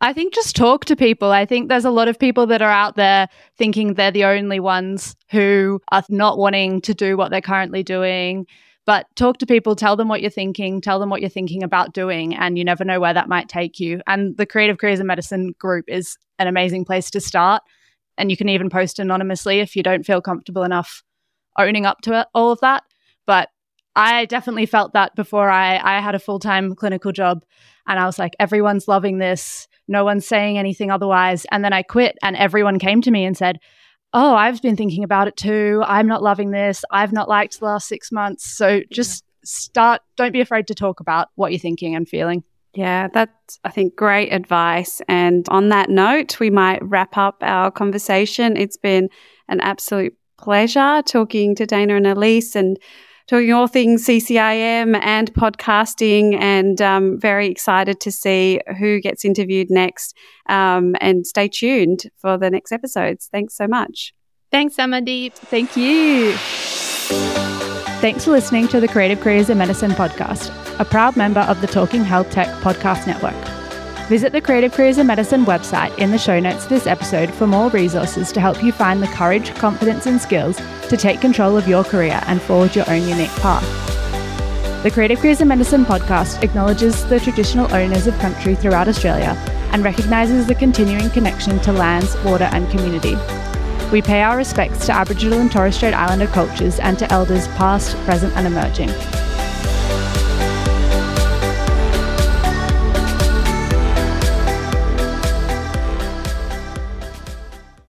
I 0.00 0.12
think 0.12 0.34
just 0.34 0.56
talk 0.56 0.84
to 0.86 0.96
people. 0.96 1.30
I 1.30 1.46
think 1.46 1.68
there's 1.68 1.84
a 1.84 1.90
lot 1.90 2.08
of 2.08 2.18
people 2.18 2.46
that 2.48 2.62
are 2.62 2.70
out 2.70 2.96
there 2.96 3.28
thinking 3.56 3.94
they're 3.94 4.10
the 4.10 4.24
only 4.24 4.60
ones 4.60 5.16
who 5.30 5.80
are 5.90 6.02
not 6.08 6.36
wanting 6.36 6.80
to 6.82 6.94
do 6.94 7.16
what 7.16 7.30
they're 7.30 7.40
currently 7.40 7.82
doing. 7.82 8.46
But 8.86 9.06
talk 9.16 9.38
to 9.38 9.46
people, 9.46 9.76
tell 9.76 9.96
them 9.96 10.08
what 10.08 10.20
you're 10.20 10.30
thinking, 10.30 10.82
tell 10.82 10.98
them 10.98 11.08
what 11.08 11.22
you're 11.22 11.30
thinking 11.30 11.62
about 11.62 11.94
doing, 11.94 12.34
and 12.34 12.58
you 12.58 12.64
never 12.64 12.84
know 12.84 13.00
where 13.00 13.14
that 13.14 13.30
might 13.30 13.48
take 13.48 13.80
you. 13.80 14.02
And 14.06 14.36
the 14.36 14.44
Creative 14.44 14.76
Careers 14.76 15.00
in 15.00 15.06
Medicine 15.06 15.54
group 15.58 15.86
is 15.88 16.18
an 16.38 16.48
amazing 16.48 16.84
place 16.84 17.10
to 17.12 17.20
start. 17.20 17.62
And 18.18 18.30
you 18.30 18.36
can 18.36 18.50
even 18.50 18.68
post 18.68 18.98
anonymously 18.98 19.60
if 19.60 19.74
you 19.74 19.82
don't 19.82 20.04
feel 20.04 20.20
comfortable 20.20 20.64
enough 20.64 21.02
owning 21.58 21.86
up 21.86 22.02
to 22.02 22.20
it, 22.20 22.26
all 22.34 22.52
of 22.52 22.60
that. 22.60 22.82
But 23.26 23.48
I 23.96 24.26
definitely 24.26 24.66
felt 24.66 24.92
that 24.92 25.14
before 25.14 25.48
I, 25.48 25.78
I 25.78 26.00
had 26.00 26.14
a 26.14 26.18
full 26.18 26.38
time 26.38 26.74
clinical 26.74 27.12
job 27.12 27.44
And 27.86 27.98
I 27.98 28.06
was 28.06 28.18
like, 28.18 28.34
everyone's 28.38 28.88
loving 28.88 29.18
this. 29.18 29.68
No 29.88 30.04
one's 30.04 30.26
saying 30.26 30.58
anything 30.58 30.90
otherwise. 30.90 31.46
And 31.50 31.64
then 31.64 31.72
I 31.72 31.82
quit, 31.82 32.16
and 32.22 32.36
everyone 32.36 32.78
came 32.78 33.02
to 33.02 33.10
me 33.10 33.24
and 33.24 33.36
said, 33.36 33.58
Oh, 34.12 34.34
I've 34.36 34.62
been 34.62 34.76
thinking 34.76 35.02
about 35.02 35.26
it 35.26 35.36
too. 35.36 35.82
I'm 35.86 36.06
not 36.06 36.22
loving 36.22 36.52
this. 36.52 36.84
I've 36.92 37.12
not 37.12 37.28
liked 37.28 37.58
the 37.58 37.64
last 37.64 37.88
six 37.88 38.12
months. 38.12 38.48
So 38.48 38.80
just 38.92 39.24
start, 39.44 40.02
don't 40.16 40.32
be 40.32 40.40
afraid 40.40 40.68
to 40.68 40.74
talk 40.74 41.00
about 41.00 41.28
what 41.34 41.50
you're 41.50 41.58
thinking 41.58 41.96
and 41.96 42.08
feeling. 42.08 42.44
Yeah, 42.74 43.08
that's, 43.12 43.58
I 43.64 43.70
think, 43.70 43.96
great 43.96 44.30
advice. 44.30 45.00
And 45.08 45.48
on 45.48 45.68
that 45.68 45.90
note, 45.90 46.38
we 46.38 46.50
might 46.50 46.82
wrap 46.82 47.16
up 47.16 47.38
our 47.40 47.70
conversation. 47.70 48.56
It's 48.56 48.76
been 48.76 49.08
an 49.48 49.60
absolute 49.60 50.16
pleasure 50.38 51.02
talking 51.06 51.54
to 51.56 51.66
Dana 51.66 51.96
and 51.96 52.06
Elise 52.06 52.56
and 52.56 52.78
talking 53.26 53.52
all 53.52 53.66
things 53.66 54.04
CCIM 54.06 54.98
and 55.02 55.32
podcasting, 55.34 56.38
and 56.40 56.80
um, 56.80 57.18
very 57.18 57.48
excited 57.48 58.00
to 58.00 58.12
see 58.12 58.60
who 58.78 59.00
gets 59.00 59.24
interviewed 59.24 59.70
next. 59.70 60.16
Um, 60.48 60.94
and 61.00 61.26
stay 61.26 61.48
tuned 61.48 62.10
for 62.18 62.36
the 62.36 62.50
next 62.50 62.72
episodes. 62.72 63.28
Thanks 63.32 63.56
so 63.56 63.66
much. 63.66 64.12
Thanks, 64.50 64.76
Amandeep. 64.76 65.32
Thank 65.32 65.76
you. 65.76 66.34
Thanks 68.00 68.24
for 68.24 68.32
listening 68.32 68.68
to 68.68 68.80
the 68.80 68.88
Creative 68.88 69.20
Careers 69.20 69.48
in 69.48 69.58
Medicine 69.58 69.92
podcast, 69.92 70.52
a 70.78 70.84
proud 70.84 71.16
member 71.16 71.40
of 71.40 71.60
the 71.60 71.66
Talking 71.66 72.04
Health 72.04 72.30
Tech 72.30 72.48
podcast 72.62 73.06
network. 73.06 73.53
Visit 74.08 74.32
the 74.32 74.40
Creative 74.42 74.70
Careers 74.70 74.98
in 74.98 75.06
Medicine 75.06 75.46
website 75.46 75.96
in 75.96 76.10
the 76.10 76.18
show 76.18 76.38
notes 76.38 76.64
of 76.64 76.68
this 76.68 76.86
episode 76.86 77.32
for 77.32 77.46
more 77.46 77.70
resources 77.70 78.32
to 78.32 78.40
help 78.40 78.62
you 78.62 78.70
find 78.70 79.02
the 79.02 79.06
courage, 79.06 79.54
confidence, 79.54 80.04
and 80.04 80.20
skills 80.20 80.58
to 80.90 80.98
take 80.98 81.22
control 81.22 81.56
of 81.56 81.66
your 81.66 81.84
career 81.84 82.20
and 82.26 82.42
forge 82.42 82.76
your 82.76 82.88
own 82.90 83.08
unique 83.08 83.34
path. 83.36 83.64
The 84.82 84.90
Creative 84.90 85.18
Careers 85.18 85.40
in 85.40 85.48
Medicine 85.48 85.86
podcast 85.86 86.42
acknowledges 86.42 87.02
the 87.08 87.18
traditional 87.18 87.72
owners 87.74 88.06
of 88.06 88.18
country 88.18 88.54
throughout 88.54 88.88
Australia 88.88 89.34
and 89.72 89.82
recognises 89.82 90.46
the 90.46 90.54
continuing 90.54 91.08
connection 91.08 91.58
to 91.60 91.72
lands, 91.72 92.14
water, 92.24 92.50
and 92.52 92.70
community. 92.70 93.16
We 93.90 94.02
pay 94.02 94.20
our 94.22 94.36
respects 94.36 94.84
to 94.84 94.92
Aboriginal 94.92 95.40
and 95.40 95.50
Torres 95.50 95.76
Strait 95.76 95.94
Islander 95.94 96.26
cultures 96.26 96.78
and 96.78 96.98
to 96.98 97.10
elders 97.10 97.48
past, 97.48 97.96
present, 98.04 98.36
and 98.36 98.46
emerging. 98.46 98.90